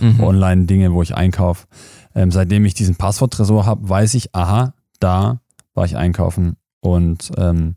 Mhm. 0.00 0.20
Online-Dinge, 0.20 0.92
wo 0.92 1.02
ich 1.02 1.14
einkaufe, 1.16 1.66
ähm, 2.14 2.30
seitdem 2.30 2.64
ich 2.64 2.74
diesen 2.74 2.96
Passworttresor 2.96 3.66
habe, 3.66 3.88
weiß 3.88 4.14
ich, 4.14 4.34
aha, 4.34 4.74
da 5.00 5.40
war 5.74 5.84
ich 5.84 5.96
einkaufen 5.96 6.56
und 6.80 7.32
ähm, 7.36 7.74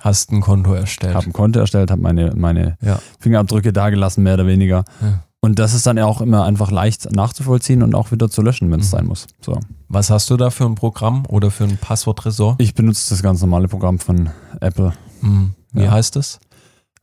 Hast 0.00 0.30
ein 0.32 0.40
Konto 0.40 0.72
erstellt. 0.74 1.14
habe 1.14 1.26
ein 1.26 1.32
Konto 1.32 1.58
erstellt, 1.60 1.90
habe 1.90 2.00
meine, 2.02 2.32
meine 2.36 2.76
Ja. 2.82 2.98
Fingerabdrücke 3.18 3.72
dagelassen, 3.72 4.22
mehr 4.22 4.34
oder 4.34 4.46
weniger. 4.46 4.84
Ja. 5.00 5.22
Und 5.40 5.58
das 5.58 5.74
ist 5.74 5.86
dann 5.86 5.98
auch 6.00 6.20
immer 6.20 6.44
einfach 6.44 6.70
leicht 6.70 7.10
nachzuvollziehen 7.14 7.82
und 7.82 7.94
auch 7.94 8.10
wieder 8.10 8.28
zu 8.28 8.42
löschen, 8.42 8.70
wenn 8.72 8.80
es 8.80 8.86
Mhm. 8.86 8.90
sein 8.90 9.06
muss. 9.06 9.26
So. 9.40 9.58
Was 9.88 10.10
hast 10.10 10.28
du 10.30 10.36
da 10.36 10.50
für 10.50 10.64
ein 10.64 10.74
Programm 10.74 11.24
oder 11.28 11.50
für 11.50 11.64
ein 11.64 11.76
Passworttresor? 11.78 12.56
Ich 12.58 12.74
benutze 12.74 13.10
das 13.10 13.22
ganz 13.22 13.40
normale 13.40 13.68
Programm 13.68 13.98
von 13.98 14.30
Apple. 14.60 14.92
Mhm. 15.20 15.52
Wie 15.72 15.84
Ja. 15.84 15.90
heißt 15.92 16.16
es? 16.16 16.40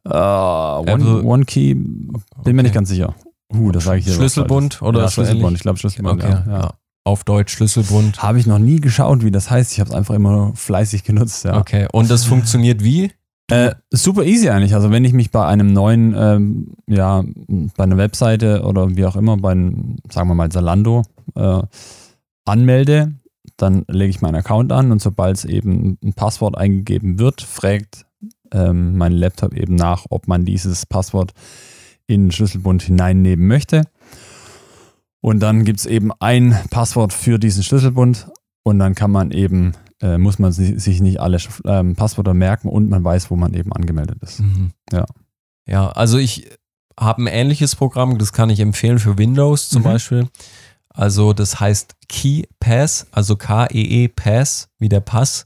Äh, 0.05 0.09
One, 0.13 0.91
Apple- 0.91 1.23
OneKey, 1.23 1.75
bin 1.75 2.11
mir 2.43 2.51
Okay. 2.51 2.63
nicht 2.63 2.73
ganz 2.73 2.89
sicher. 2.89 3.15
Uh, 3.53 3.71
das 3.71 3.83
sage 3.85 3.99
ich 3.99 4.05
hier. 4.05 4.15
Schlüsselbund 4.15 4.81
oder 4.81 5.01
ja, 5.01 5.09
Schlüsselbund? 5.09 5.55
Ich 5.57 5.61
glaube 5.61 5.77
Schlüsselbund. 5.79 6.23
Okay, 6.23 6.33
ja, 6.33 6.43
ja. 6.51 6.59
ja. 6.61 6.73
Auf 7.05 7.23
Deutsch 7.23 7.53
Schlüsselbund. 7.53 8.23
Habe 8.23 8.39
ich 8.39 8.45
noch 8.45 8.59
nie 8.59 8.79
geschaut, 8.79 9.23
wie 9.23 9.31
das 9.31 9.51
heißt. 9.51 9.73
Ich 9.73 9.79
habe 9.79 9.89
es 9.89 9.95
einfach 9.95 10.15
immer 10.15 10.31
nur 10.31 10.55
fleißig 10.55 11.03
genutzt. 11.03 11.43
Ja. 11.43 11.57
Okay. 11.57 11.87
Und 11.91 12.09
das 12.09 12.23
funktioniert 12.25 12.83
wie? 12.83 13.11
Äh, 13.49 13.75
super 13.91 14.23
easy 14.23 14.49
eigentlich. 14.49 14.73
Also 14.73 14.89
wenn 14.89 15.03
ich 15.03 15.13
mich 15.13 15.29
bei 15.31 15.45
einem 15.45 15.73
neuen, 15.73 16.15
ähm, 16.17 16.73
ja, 16.87 17.23
bei 17.75 17.83
einer 17.83 17.97
Webseite 17.97 18.63
oder 18.63 18.95
wie 18.95 19.05
auch 19.05 19.17
immer, 19.17 19.37
bei 19.37 19.51
einem, 19.51 19.97
sagen 20.09 20.29
wir 20.29 20.35
mal 20.35 20.49
Zalando, 20.49 21.03
äh, 21.35 21.61
anmelde, 22.45 23.13
dann 23.57 23.83
lege 23.87 24.09
ich 24.09 24.21
meinen 24.21 24.35
Account 24.35 24.71
an 24.71 24.91
und 24.91 25.01
sobald 25.01 25.37
es 25.37 25.45
eben 25.45 25.97
ein 26.03 26.13
Passwort 26.13 26.57
eingegeben 26.57 27.19
wird, 27.19 27.41
fragt 27.41 28.05
ähm, 28.51 28.97
mein 28.97 29.11
Laptop 29.11 29.53
eben 29.53 29.75
nach, 29.75 30.05
ob 30.09 30.27
man 30.27 30.45
dieses 30.45 30.85
Passwort 30.85 31.33
in 32.07 32.25
den 32.25 32.31
Schlüsselbund 32.31 32.81
hineinnehmen 32.81 33.47
möchte. 33.47 33.83
Und 35.23 35.39
dann 35.39 35.63
gibt 35.63 35.79
es 35.79 35.85
eben 35.85 36.11
ein 36.19 36.59
Passwort 36.69 37.13
für 37.13 37.39
diesen 37.39 37.63
Schlüsselbund 37.63 38.27
und 38.63 38.77
dann 38.79 38.93
kann 38.93 39.09
man 39.09 39.31
eben, 39.31 39.71
äh, 40.01 40.17
muss 40.17 40.37
man 40.37 40.51
si- 40.51 40.77
sich 40.77 40.99
nicht 40.99 41.21
alle 41.21 41.37
ähm, 41.65 41.95
Passwörter 41.95 42.33
merken 42.33 42.67
und 42.67 42.89
man 42.89 43.05
weiß, 43.05 43.31
wo 43.31 43.37
man 43.37 43.53
eben 43.53 43.71
angemeldet 43.71 44.17
ist. 44.21 44.41
Mhm. 44.41 44.71
Ja. 44.91 45.05
Ja, 45.65 45.87
also 45.91 46.17
ich 46.17 46.49
habe 46.99 47.23
ein 47.23 47.27
ähnliches 47.27 47.73
Programm, 47.77 48.17
das 48.17 48.33
kann 48.33 48.49
ich 48.49 48.59
empfehlen 48.59 48.99
für 48.99 49.17
Windows 49.17 49.69
zum 49.69 49.83
Mhm. 49.83 49.85
Beispiel. 49.85 50.27
Also 50.89 51.31
das 51.31 51.57
heißt 51.59 51.95
Key 52.09 52.43
Pass, 52.59 53.07
also 53.11 53.37
K-E-E 53.37 54.09
Pass, 54.09 54.67
wie 54.77 54.89
der 54.89 54.99
Pass. 54.99 55.45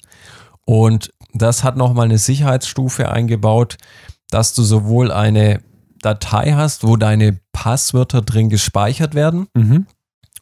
Und 0.66 1.12
das 1.36 1.64
hat 1.64 1.78
nochmal 1.78 2.06
eine 2.06 2.18
Sicherheitsstufe 2.18 3.10
eingebaut, 3.12 3.78
dass 4.32 4.56
du 4.56 4.64
sowohl 4.64 5.12
eine 5.12 5.62
Datei 6.02 6.54
hast, 6.54 6.84
wo 6.86 6.96
deine 6.98 7.40
Passwörter 7.52 8.22
drin 8.22 8.50
gespeichert 8.50 9.16
werden. 9.16 9.48
Mhm. 9.56 9.88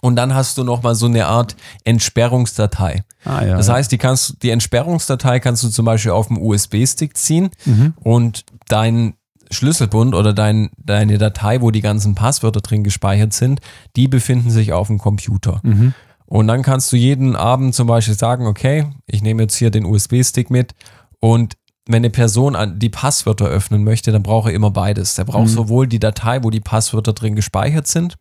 Und 0.02 0.16
dann 0.18 0.36
hast 0.36 0.58
du 0.58 0.64
nochmal 0.64 0.94
so 0.96 1.08
eine 1.08 1.26
Art 1.26 1.56
Entsperrungsdatei. 1.84 3.04
Ah, 3.24 3.44
ja. 3.44 3.58
Das 3.58 3.68
ja. 3.68 3.74
heißt, 3.74 3.92
die, 3.92 3.98
kannst, 3.98 4.44
die 4.44 4.52
Entsperrungsdatei 4.52 5.40
kannst 5.40 5.64
du 5.64 5.70
zum 5.70 5.86
Beispiel 5.86 6.12
auf 6.12 6.28
dem 6.28 6.38
USB-Stick 6.42 7.18
ziehen 7.18 7.50
Mhm. 7.66 7.94
und 8.02 8.46
dein 8.68 9.16
Schlüsselbund 9.52 10.16
oder 10.16 10.34
dein, 10.34 10.70
deine 10.78 11.18
Datei, 11.18 11.62
wo 11.62 11.72
die 11.72 11.82
ganzen 11.82 12.16
Passwörter 12.16 12.62
drin 12.62 12.84
gespeichert 12.84 13.34
sind, 13.34 13.62
die 13.96 14.08
befinden 14.08 14.50
sich 14.50 14.74
auf 14.74 14.88
dem 14.88 14.98
Computer. 14.98 15.60
Mhm. 15.64 15.94
Und 16.26 16.48
dann 16.48 16.64
kannst 16.64 16.92
du 16.92 16.98
jeden 16.98 17.36
Abend 17.36 17.76
zum 17.76 17.88
Beispiel 17.88 18.16
sagen, 18.16 18.48
okay, 18.48 18.86
ich 19.06 19.22
nehme 19.22 19.44
jetzt 19.44 19.56
hier 19.56 19.70
den 19.70 19.86
USB-Stick 19.86 20.50
mit 20.50 20.74
und 21.20 21.54
wenn 21.88 21.98
eine 21.98 22.10
Person 22.10 22.58
die 22.80 22.90
Passwörter 22.90 23.46
öffnen 23.46 23.84
möchte, 23.84 24.12
dann 24.12 24.24
braucht 24.24 24.48
er 24.50 24.54
immer 24.56 24.72
beides. 24.72 25.16
Der 25.16 25.24
braucht 25.26 25.44
Mhm. 25.50 25.54
sowohl 25.54 25.88
die 25.88 26.00
Datei, 26.00 26.44
wo 26.44 26.50
die 26.50 26.60
Passwörter 26.62 27.14
drin 27.14 27.36
gespeichert 27.36 27.86
sind, 27.88 28.18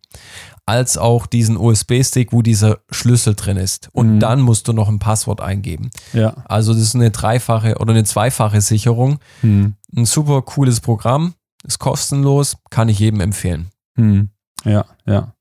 als 0.66 0.98
auch 0.98 1.26
diesen 1.26 1.56
USB-Stick, 1.56 2.32
wo 2.32 2.42
dieser 2.42 2.78
Schlüssel 2.90 3.34
drin 3.34 3.56
ist. 3.56 3.88
Und 3.92 4.16
Mhm. 4.16 4.20
dann 4.20 4.40
musst 4.42 4.68
du 4.68 4.72
noch 4.74 4.88
ein 4.88 4.98
Passwort 4.98 5.40
eingeben. 5.40 5.90
Ja. 6.12 6.34
Also 6.44 6.72
das 6.74 6.82
ist 6.82 6.94
eine 6.94 7.10
dreifache 7.10 7.76
oder 7.78 7.92
eine 7.92 8.04
zweifache 8.04 8.60
Sicherung. 8.60 9.18
Mhm. 9.42 9.74
Ein 9.96 10.04
super 10.06 10.42
cooles 10.42 10.80
Programm, 10.80 11.34
ist 11.66 11.78
kostenlos, 11.78 12.56
kann 12.70 12.88
ich 12.90 12.98
jedem 12.98 13.20
empfehlen. 13.20 13.70
Mhm. 13.96 14.28
Ja, 14.64 14.84
ja. 15.06 15.32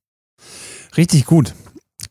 Richtig 0.95 1.25
gut. 1.25 1.53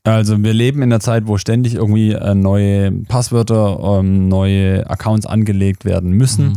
Also 0.04 0.42
wir 0.42 0.52
leben 0.52 0.82
in 0.82 0.90
der 0.90 1.00
Zeit, 1.00 1.26
wo 1.26 1.38
ständig 1.38 1.74
irgendwie 1.74 2.12
äh, 2.12 2.34
neue 2.34 2.90
Passwörter, 2.90 3.98
ähm, 4.00 4.28
neue 4.28 4.88
Accounts 4.90 5.26
angelegt 5.26 5.84
werden 5.84 6.10
müssen. 6.10 6.48
Mhm. 6.48 6.54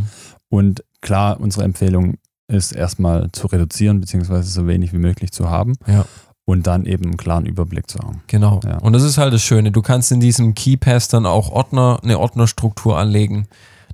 Und 0.50 0.84
klar, 1.02 1.40
unsere 1.40 1.64
Empfehlung 1.64 2.16
ist 2.48 2.72
erstmal 2.72 3.32
zu 3.32 3.48
reduzieren, 3.48 4.02
beziehungsweise 4.02 4.50
so 4.50 4.68
wenig 4.68 4.94
wie 4.94 4.98
möglich 4.98 5.32
zu 5.32 5.50
haben. 5.50 5.74
Ja. 5.88 6.06
Und 6.46 6.68
dann 6.68 6.86
eben 6.86 7.06
einen 7.06 7.18
klaren 7.18 7.46
Überblick 7.46 7.90
zu 7.90 8.00
haben. 8.00 8.22
Genau. 8.28 8.60
Ja. 8.64 8.78
Und 8.78 8.94
das 8.94 9.04
ist 9.04 9.18
halt 9.18 9.34
das 9.34 9.42
Schöne. 9.42 9.72
Du 9.72 9.82
kannst 9.82 10.12
in 10.12 10.20
diesem 10.20 10.54
KeyPass 10.54 11.08
dann 11.08 11.26
auch 11.26 11.50
Ordner, 11.50 12.00
eine 12.04 12.20
Ordnerstruktur 12.20 12.98
anlegen. 12.98 13.48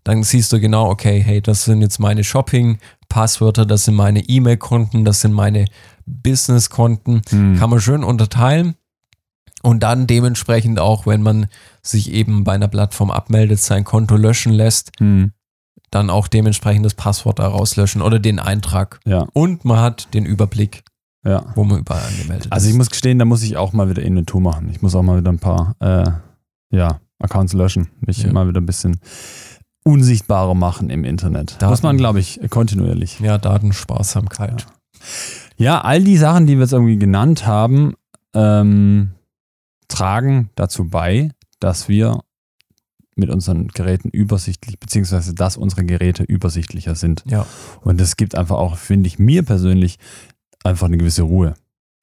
Dann 0.03 0.23
siehst 0.23 0.51
du 0.51 0.59
genau, 0.59 0.89
okay, 0.89 1.21
hey, 1.21 1.41
das 1.41 1.65
sind 1.65 1.81
jetzt 1.81 1.99
meine 1.99 2.23
Shopping-Passwörter, 2.23 3.65
das 3.65 3.85
sind 3.85 3.95
meine 3.95 4.21
E-Mail-Konten, 4.21 5.05
das 5.05 5.21
sind 5.21 5.31
meine 5.31 5.65
Business-Konten. 6.05 7.21
Mhm. 7.31 7.57
Kann 7.57 7.69
man 7.69 7.79
schön 7.79 8.03
unterteilen. 8.03 8.75
Und 9.63 9.81
dann 9.83 10.07
dementsprechend 10.07 10.79
auch, 10.79 11.05
wenn 11.05 11.21
man 11.21 11.47
sich 11.81 12.11
eben 12.11 12.43
bei 12.43 12.53
einer 12.53 12.67
Plattform 12.67 13.11
abmeldet, 13.11 13.59
sein 13.59 13.83
Konto 13.83 14.15
löschen 14.15 14.51
lässt, 14.53 14.91
Mhm. 14.99 15.31
dann 15.91 16.09
auch 16.09 16.27
dementsprechend 16.27 16.85
das 16.85 16.93
Passwort 16.93 17.39
da 17.39 17.47
rauslöschen 17.47 18.01
oder 18.01 18.17
den 18.19 18.39
Eintrag. 18.39 18.99
Ja, 19.05 19.27
Und 19.33 19.65
man 19.65 19.79
hat 19.79 20.13
den 20.13 20.25
Überblick, 20.25 20.83
ja. 21.25 21.43
wo 21.55 21.63
man 21.63 21.79
überall 21.79 22.03
angemeldet 22.07 22.47
Also 22.51 22.65
ist. 22.67 22.71
ich 22.71 22.77
muss 22.77 22.89
gestehen, 22.89 23.19
da 23.19 23.25
muss 23.25 23.43
ich 23.43 23.57
auch 23.57 23.73
mal 23.73 23.89
wieder 23.89 24.01
Inventur 24.01 24.41
machen. 24.41 24.69
Ich 24.71 24.81
muss 24.81 24.95
auch 24.95 25.03
mal 25.03 25.19
wieder 25.19 25.31
ein 25.31 25.39
paar 25.39 25.75
äh, 25.79 26.09
ja, 26.75 26.99
Accounts 27.19 27.53
löschen. 27.53 27.89
Mich 27.99 28.23
Ja. 28.23 28.31
mal 28.31 28.47
wieder 28.47 28.61
ein 28.61 28.65
bisschen 28.65 28.99
unsichtbarer 29.83 30.53
machen 30.55 30.89
im 30.89 31.03
Internet. 31.03 31.55
Daten. 31.59 31.71
Muss 31.71 31.83
man, 31.83 31.97
glaube 31.97 32.19
ich, 32.19 32.39
kontinuierlich. 32.49 33.19
ja, 33.19 33.37
Datensparsamkeit. 33.37 34.67
Ja, 35.57 35.81
all 35.81 36.03
die 36.03 36.17
Sachen, 36.17 36.45
die 36.47 36.55
wir 36.55 36.61
jetzt 36.61 36.73
irgendwie 36.73 36.97
genannt 36.97 37.45
haben, 37.47 37.93
ähm, 38.33 39.11
tragen 39.91 40.49
dazu 40.55 40.89
bei, 40.89 41.31
dass 41.59 41.87
wir 41.87 42.21
mit 43.15 43.29
unseren 43.29 43.67
Geräten 43.67 44.09
übersichtlich, 44.09 44.79
beziehungsweise 44.79 45.33
dass 45.35 45.57
unsere 45.57 45.85
Geräte 45.85 46.23
übersichtlicher 46.23 46.95
sind. 46.95 47.23
Ja. 47.27 47.45
Und 47.81 47.99
das 47.99 48.17
gibt 48.17 48.35
einfach 48.35 48.57
auch, 48.57 48.77
finde 48.77 49.07
ich, 49.07 49.19
mir 49.19 49.43
persönlich 49.43 49.99
einfach 50.63 50.87
eine 50.87 50.97
gewisse 50.97 51.23
Ruhe. 51.23 51.53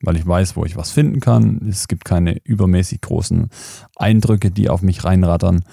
Weil 0.01 0.16
ich 0.16 0.27
weiß, 0.27 0.55
wo 0.55 0.64
ich 0.64 0.77
was 0.77 0.92
finden 0.92 1.18
kann. 1.18 1.66
Es 1.68 1.88
gibt 1.88 2.05
keine 2.05 2.38
übermäßig 2.44 3.01
großen 3.01 3.48
Eindrücke, 3.96 4.51
die 4.53 4.68
auf 4.68 4.81
mich 4.81 5.05
reinrattern. 5.05 5.64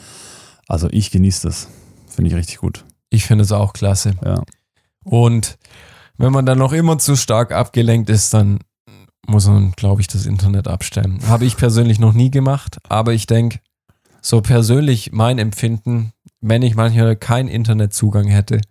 Also 0.68 0.88
ich 0.90 1.12
genieße 1.12 1.48
das. 1.48 1.68
Finde 2.08 2.30
ich 2.30 2.36
richtig 2.36 2.58
gut. 2.58 2.86
Ich 3.10 3.26
finde 3.26 3.44
es 3.44 3.52
auch 3.52 3.74
klasse. 3.74 4.16
Ja. 4.24 4.42
Und 5.04 5.60
wenn 6.18 6.32
man 6.32 6.46
dann 6.46 6.58
noch 6.58 6.74
immer 6.74 6.98
zu 6.98 7.16
stark 7.16 7.52
abgelenkt 7.52 8.10
ist, 8.10 8.34
dann 8.34 8.60
muss 9.28 9.48
man, 9.48 9.72
glaube 9.72 10.02
ich, 10.02 10.08
das 10.08 10.26
Internet 10.26 10.68
abstellen. 10.68 11.20
Habe 11.28 11.46
ich 11.46 11.58
persönlich 11.58 12.00
noch 12.00 12.14
nie 12.14 12.32
gemacht, 12.32 12.78
aber 12.90 13.14
ich 13.14 13.28
denke, 13.28 13.60
so 14.22 14.42
persönlich 14.42 15.12
mein 15.12 15.38
Empfinden, 15.40 16.12
wenn 16.42 16.62
ich 16.62 16.76
manchmal 16.76 17.16
keinen 17.16 17.48
Internetzugang 17.50 18.28
hätte, 18.28 18.62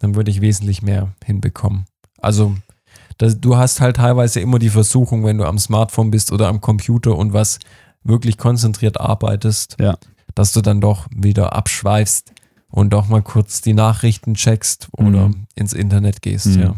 dann 0.00 0.14
würde 0.14 0.30
ich 0.30 0.40
wesentlich 0.40 0.82
mehr 0.82 1.12
hinbekommen. 1.24 1.86
Also 2.20 2.54
das, 3.18 3.40
du 3.40 3.56
hast 3.56 3.80
halt 3.80 3.96
teilweise 3.96 4.40
immer 4.40 4.58
die 4.58 4.70
Versuchung, 4.70 5.24
wenn 5.24 5.38
du 5.38 5.44
am 5.44 5.58
Smartphone 5.58 6.10
bist 6.10 6.32
oder 6.32 6.48
am 6.48 6.60
Computer 6.60 7.16
und 7.16 7.32
was 7.32 7.58
wirklich 8.02 8.36
konzentriert 8.38 9.00
arbeitest, 9.00 9.76
Ja. 9.80 9.96
dass 10.34 10.52
du 10.52 10.60
dann 10.60 10.80
doch 10.80 11.06
wieder 11.14 11.54
abschweifst 11.54 12.32
und 12.72 12.92
doch 12.92 13.08
mal 13.08 13.22
kurz 13.22 13.60
die 13.60 13.74
Nachrichten 13.74 14.34
checkst 14.34 14.88
oder 14.96 15.28
Mhm. 15.28 15.46
ins 15.54 15.72
Internet 15.74 16.22
gehst. 16.22 16.46
Mhm. 16.46 16.60
Ja. 16.60 16.74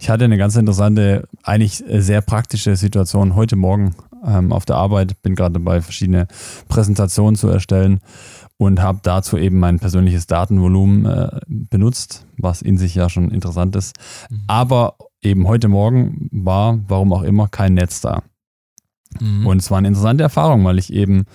Ich 0.00 0.10
hatte 0.10 0.24
eine 0.24 0.38
ganz 0.38 0.56
interessante, 0.56 1.28
eigentlich 1.44 1.88
äh, 1.88 2.00
sehr 2.00 2.22
praktische 2.22 2.74
Situation 2.74 3.36
heute 3.36 3.54
Morgen 3.54 3.94
ähm, 4.26 4.52
auf 4.52 4.64
der 4.64 4.76
Arbeit. 4.76 5.22
Bin 5.22 5.34
gerade 5.34 5.52
dabei, 5.52 5.82
verschiedene 5.82 6.26
Präsentationen 6.68 7.36
zu 7.36 7.48
erstellen 7.48 8.00
und 8.56 8.80
habe 8.80 9.00
dazu 9.02 9.36
eben 9.36 9.58
mein 9.58 9.78
persönliches 9.78 10.26
Datenvolumen 10.26 11.04
äh, 11.04 11.40
benutzt, 11.46 12.26
was 12.38 12.62
in 12.62 12.78
sich 12.78 12.94
ja 12.94 13.10
schon 13.10 13.30
interessant 13.30 13.76
ist. 13.76 13.94
Mhm. 14.30 14.40
Aber 14.46 14.96
eben 15.20 15.46
heute 15.46 15.68
Morgen 15.68 16.30
war, 16.32 16.78
warum 16.88 17.12
auch 17.12 17.22
immer, 17.22 17.46
kein 17.48 17.74
Netz 17.74 18.00
da. 18.00 18.22
Mhm. 19.20 19.46
Und 19.46 19.58
es 19.58 19.70
war 19.70 19.78
eine 19.78 19.88
interessante 19.88 20.22
Erfahrung, 20.24 20.64
weil 20.64 20.78
ich 20.78 20.90
eben 20.92 21.26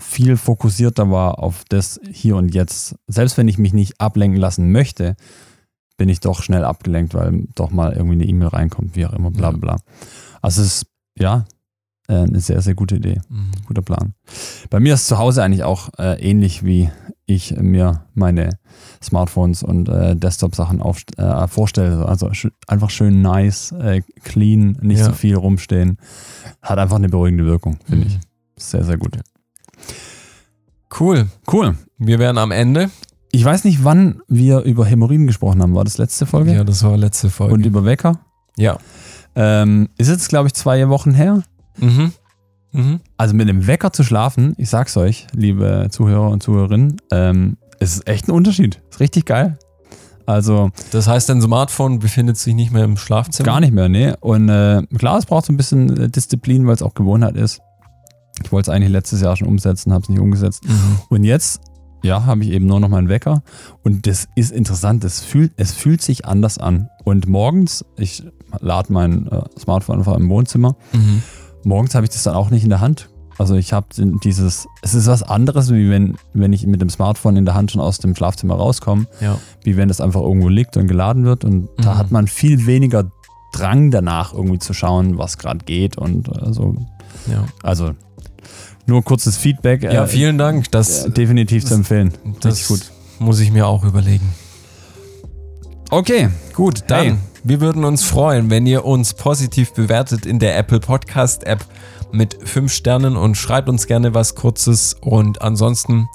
viel 0.00 0.36
fokussierter 0.36 1.10
war 1.10 1.38
auf 1.38 1.64
das 1.68 2.00
Hier 2.10 2.36
und 2.36 2.54
Jetzt. 2.54 2.96
Selbst 3.06 3.36
wenn 3.38 3.48
ich 3.48 3.58
mich 3.58 3.72
nicht 3.72 4.00
ablenken 4.00 4.40
lassen 4.40 4.72
möchte, 4.72 5.16
bin 5.96 6.08
ich 6.08 6.20
doch 6.20 6.42
schnell 6.42 6.64
abgelenkt, 6.64 7.14
weil 7.14 7.46
doch 7.54 7.70
mal 7.70 7.92
irgendwie 7.92 8.14
eine 8.14 8.24
E-Mail 8.24 8.48
reinkommt, 8.48 8.96
wie 8.96 9.06
auch 9.06 9.12
immer, 9.12 9.30
bla 9.30 9.50
Ja. 9.50 9.56
bla. 9.56 9.76
Also 10.42 10.62
es 10.62 10.68
ist, 10.82 10.86
ja, 11.18 11.44
äh, 12.08 12.14
eine 12.14 12.40
sehr, 12.40 12.60
sehr 12.62 12.74
gute 12.74 12.96
Idee, 12.96 13.20
Mhm. 13.28 13.50
guter 13.66 13.82
Plan. 13.82 14.14
Bei 14.70 14.80
mir 14.80 14.94
ist 14.94 15.06
zu 15.06 15.18
Hause 15.18 15.42
eigentlich 15.42 15.62
auch 15.64 15.90
äh, 15.98 16.18
ähnlich, 16.20 16.64
wie 16.64 16.90
ich 17.26 17.54
mir 17.56 18.06
meine 18.14 18.58
Smartphones 19.02 19.62
und 19.62 19.88
äh, 19.88 20.16
Desktop-Sachen 20.16 20.80
äh, 21.18 21.46
vorstelle. 21.48 22.06
Also 22.06 22.32
sch 22.32 22.48
einfach 22.66 22.90
schön 22.90 23.20
nice, 23.22 23.72
äh, 23.72 24.00
clean, 24.24 24.78
nicht 24.80 24.98
Ja. 25.00 25.04
so 25.06 25.12
viel 25.12 25.36
rumstehen. 25.36 25.98
Hat 26.62 26.78
einfach 26.78 26.96
eine 26.96 27.08
beruhigende 27.10 27.44
Wirkung, 27.44 27.78
finde 27.84 28.06
Mhm. 28.06 28.10
ich. 28.56 28.62
Sehr, 28.64 28.82
sehr 28.84 28.96
gut. 28.98 29.18
Cool. 30.98 31.28
Cool. 31.50 31.76
Wir 31.98 32.18
wären 32.18 32.38
am 32.38 32.50
Ende. 32.50 32.90
Ich 33.32 33.44
weiß 33.44 33.64
nicht, 33.64 33.84
wann 33.84 34.20
wir 34.28 34.60
über 34.62 34.84
Hämorrhoiden 34.84 35.26
gesprochen 35.26 35.62
haben. 35.62 35.74
War 35.74 35.84
das 35.84 35.98
letzte 35.98 36.26
Folge? 36.26 36.52
Ja, 36.52 36.64
das 36.64 36.82
war 36.82 36.96
letzte 36.96 37.30
Folge. 37.30 37.54
Und 37.54 37.64
über 37.66 37.84
Wecker? 37.84 38.18
ja. 38.56 38.78
Ähm, 39.36 39.88
ist 39.96 40.08
jetzt, 40.08 40.28
glaube 40.28 40.48
ich, 40.48 40.54
zwei 40.54 40.88
Wochen 40.88 41.14
her. 41.14 41.44
Mhm. 41.78 42.12
Mhm. 42.72 43.00
Also 43.16 43.32
mit 43.34 43.48
dem 43.48 43.68
Wecker 43.68 43.92
zu 43.92 44.02
schlafen, 44.02 44.54
ich 44.58 44.68
sag's 44.68 44.96
euch, 44.96 45.28
liebe 45.32 45.86
Zuhörer 45.90 46.30
und 46.30 46.42
Zuhörerinnen, 46.42 46.96
ähm, 47.12 47.56
es 47.78 47.94
ist 47.94 48.08
echt 48.08 48.26
ein 48.26 48.32
Unterschied. 48.32 48.80
Ist 48.90 48.98
richtig 48.98 49.26
geil. 49.26 49.56
Also 50.26 50.70
Das 50.90 51.06
heißt, 51.06 51.28
dein 51.28 51.40
Smartphone 51.40 52.00
befindet 52.00 52.38
sich 52.38 52.54
nicht 52.54 52.72
mehr 52.72 52.82
im 52.84 52.96
Schlafzimmer? 52.96 53.46
gar 53.46 53.60
nicht 53.60 53.72
mehr, 53.72 53.88
ne? 53.88 54.16
Und 54.20 54.48
äh, 54.48 54.82
klar, 54.98 55.18
es 55.18 55.26
braucht 55.26 55.46
so 55.46 55.52
ein 55.52 55.56
bisschen 55.56 55.96
äh, 55.96 56.08
Disziplin, 56.08 56.66
weil 56.66 56.74
es 56.74 56.82
auch 56.82 56.94
Gewohnheit 56.94 57.36
ist. 57.36 57.60
Ich 58.42 58.52
wollte 58.52 58.70
es 58.70 58.74
eigentlich 58.76 58.90
letztes 58.90 59.20
Jahr 59.20 59.36
schon 59.36 59.48
umsetzen, 59.48 59.92
habe 59.92 60.02
es 60.02 60.08
nicht 60.08 60.20
umgesetzt. 60.20 60.64
Mhm. 60.66 60.98
Und 61.08 61.24
jetzt, 61.24 61.60
ja, 62.02 62.24
habe 62.24 62.42
ich 62.44 62.50
eben 62.50 62.66
nur 62.66 62.80
noch 62.80 62.88
meinen 62.88 63.08
Wecker. 63.08 63.42
Und 63.82 64.06
das 64.06 64.28
ist 64.34 64.52
interessant. 64.52 65.04
Es 65.04 65.20
fühlt, 65.20 65.52
es 65.56 65.72
fühlt 65.72 66.02
sich 66.02 66.24
anders 66.26 66.58
an. 66.58 66.88
Und 67.04 67.28
morgens, 67.28 67.84
ich 67.96 68.22
lade 68.60 68.92
mein 68.92 69.26
äh, 69.28 69.42
Smartphone 69.58 69.98
einfach 69.98 70.16
im 70.16 70.28
Wohnzimmer. 70.28 70.76
Mhm. 70.92 71.22
Morgens 71.64 71.94
habe 71.94 72.04
ich 72.06 72.10
das 72.10 72.22
dann 72.22 72.34
auch 72.34 72.50
nicht 72.50 72.64
in 72.64 72.70
der 72.70 72.80
Hand. 72.80 73.08
Also 73.38 73.54
ich 73.54 73.72
habe 73.72 73.86
dieses, 74.22 74.66
es 74.82 74.92
ist 74.94 75.06
was 75.06 75.22
anderes, 75.22 75.70
wie 75.72 75.88
wenn, 75.88 76.16
wenn 76.34 76.52
ich 76.52 76.66
mit 76.66 76.82
dem 76.82 76.90
Smartphone 76.90 77.36
in 77.36 77.46
der 77.46 77.54
Hand 77.54 77.70
schon 77.70 77.80
aus 77.80 77.98
dem 77.98 78.14
Schlafzimmer 78.14 78.54
rauskomme, 78.54 79.06
Ja. 79.20 79.38
wie 79.64 79.76
wenn 79.78 79.88
das 79.88 80.00
einfach 80.02 80.20
irgendwo 80.20 80.48
liegt 80.50 80.76
und 80.76 80.88
geladen 80.88 81.24
wird. 81.24 81.44
Und 81.44 81.68
da 81.78 81.94
Mhm. 81.94 81.98
hat 81.98 82.10
man 82.10 82.26
viel 82.26 82.66
weniger 82.66 83.10
Drang 83.52 83.90
danach, 83.90 84.32
irgendwie 84.34 84.58
zu 84.58 84.74
schauen, 84.74 85.16
was 85.18 85.38
gerade 85.38 85.64
geht. 85.64 85.96
Und 85.98 86.28
äh, 86.28 86.52
so. 86.52 86.74
Ja. 87.30 87.44
Also 87.62 87.92
nur 88.86 89.02
kurzes 89.04 89.36
Feedback. 89.36 89.82
ja, 89.82 90.04
äh, 90.04 90.06
vielen 90.06 90.38
Dank. 90.38 90.70
Das, 90.70 91.04
äh, 91.06 91.10
definitiv 91.10 91.64
zu 91.64 91.74
empfehlen. 91.74 92.12
das 92.40 92.68
gut. 92.68 92.90
muss 93.18 93.40
ich 93.40 93.50
mir 93.52 93.66
auch 93.66 93.84
überlegen. 93.84 94.32
Okay, 95.90 96.28
Gut, 96.54 96.84
dann, 96.88 97.04
Hey. 97.04 97.14
wir 97.42 97.60
würden 97.60 97.84
uns 97.84 98.04
freuen, 98.04 98.50
wenn 98.50 98.66
ihr 98.66 98.84
uns 98.84 99.14
positiv 99.14 99.72
bewertet 99.72 100.24
in 100.26 100.38
der 100.38 100.56
Apple 100.56 100.78
Podcast 100.80 101.44
App 101.44 101.64
mit 102.12 102.36
5 102.44 102.72
Sternen 102.72 103.16
und 103.16 103.36
schreibt 103.36 103.68
uns 103.68 103.86
gerne 103.86 104.14
was 104.14 104.34
Kurzes. 104.34 104.94
Und 105.00 105.42
ansonsten, 105.42 106.06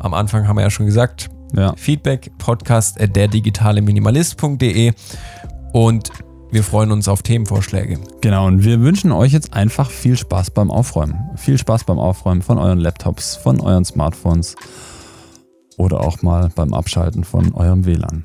am 0.00 0.12
Anfang 0.14 0.46
haben 0.48 0.56
wir 0.56 0.62
ja 0.62 0.70
schon 0.70 0.86
gesagt, 0.86 1.28
ja. 1.54 1.72
Feedback 1.76 2.30
podcast 2.38 3.00
at 3.00 3.14
derdigitaleminimalist.de 3.16 4.92
und 5.72 6.10
wir 6.56 6.64
freuen 6.64 6.90
uns 6.90 7.06
auf 7.06 7.22
Themenvorschläge. 7.22 7.98
Genau, 8.22 8.46
und 8.46 8.64
wir 8.64 8.80
wünschen 8.80 9.12
euch 9.12 9.30
jetzt 9.30 9.52
einfach 9.52 9.90
viel 9.90 10.16
Spaß 10.16 10.52
beim 10.52 10.70
Aufräumen. 10.70 11.28
Viel 11.36 11.58
Spaß 11.58 11.84
beim 11.84 11.98
Aufräumen 11.98 12.40
von 12.40 12.56
euren 12.56 12.78
Laptops, 12.78 13.36
von 13.36 13.60
euren 13.60 13.84
Smartphones 13.84 14.56
oder 15.76 16.00
auch 16.00 16.22
mal 16.22 16.48
beim 16.54 16.72
Abschalten 16.72 17.24
von 17.24 17.52
eurem 17.52 17.84
WLAN. 17.84 18.24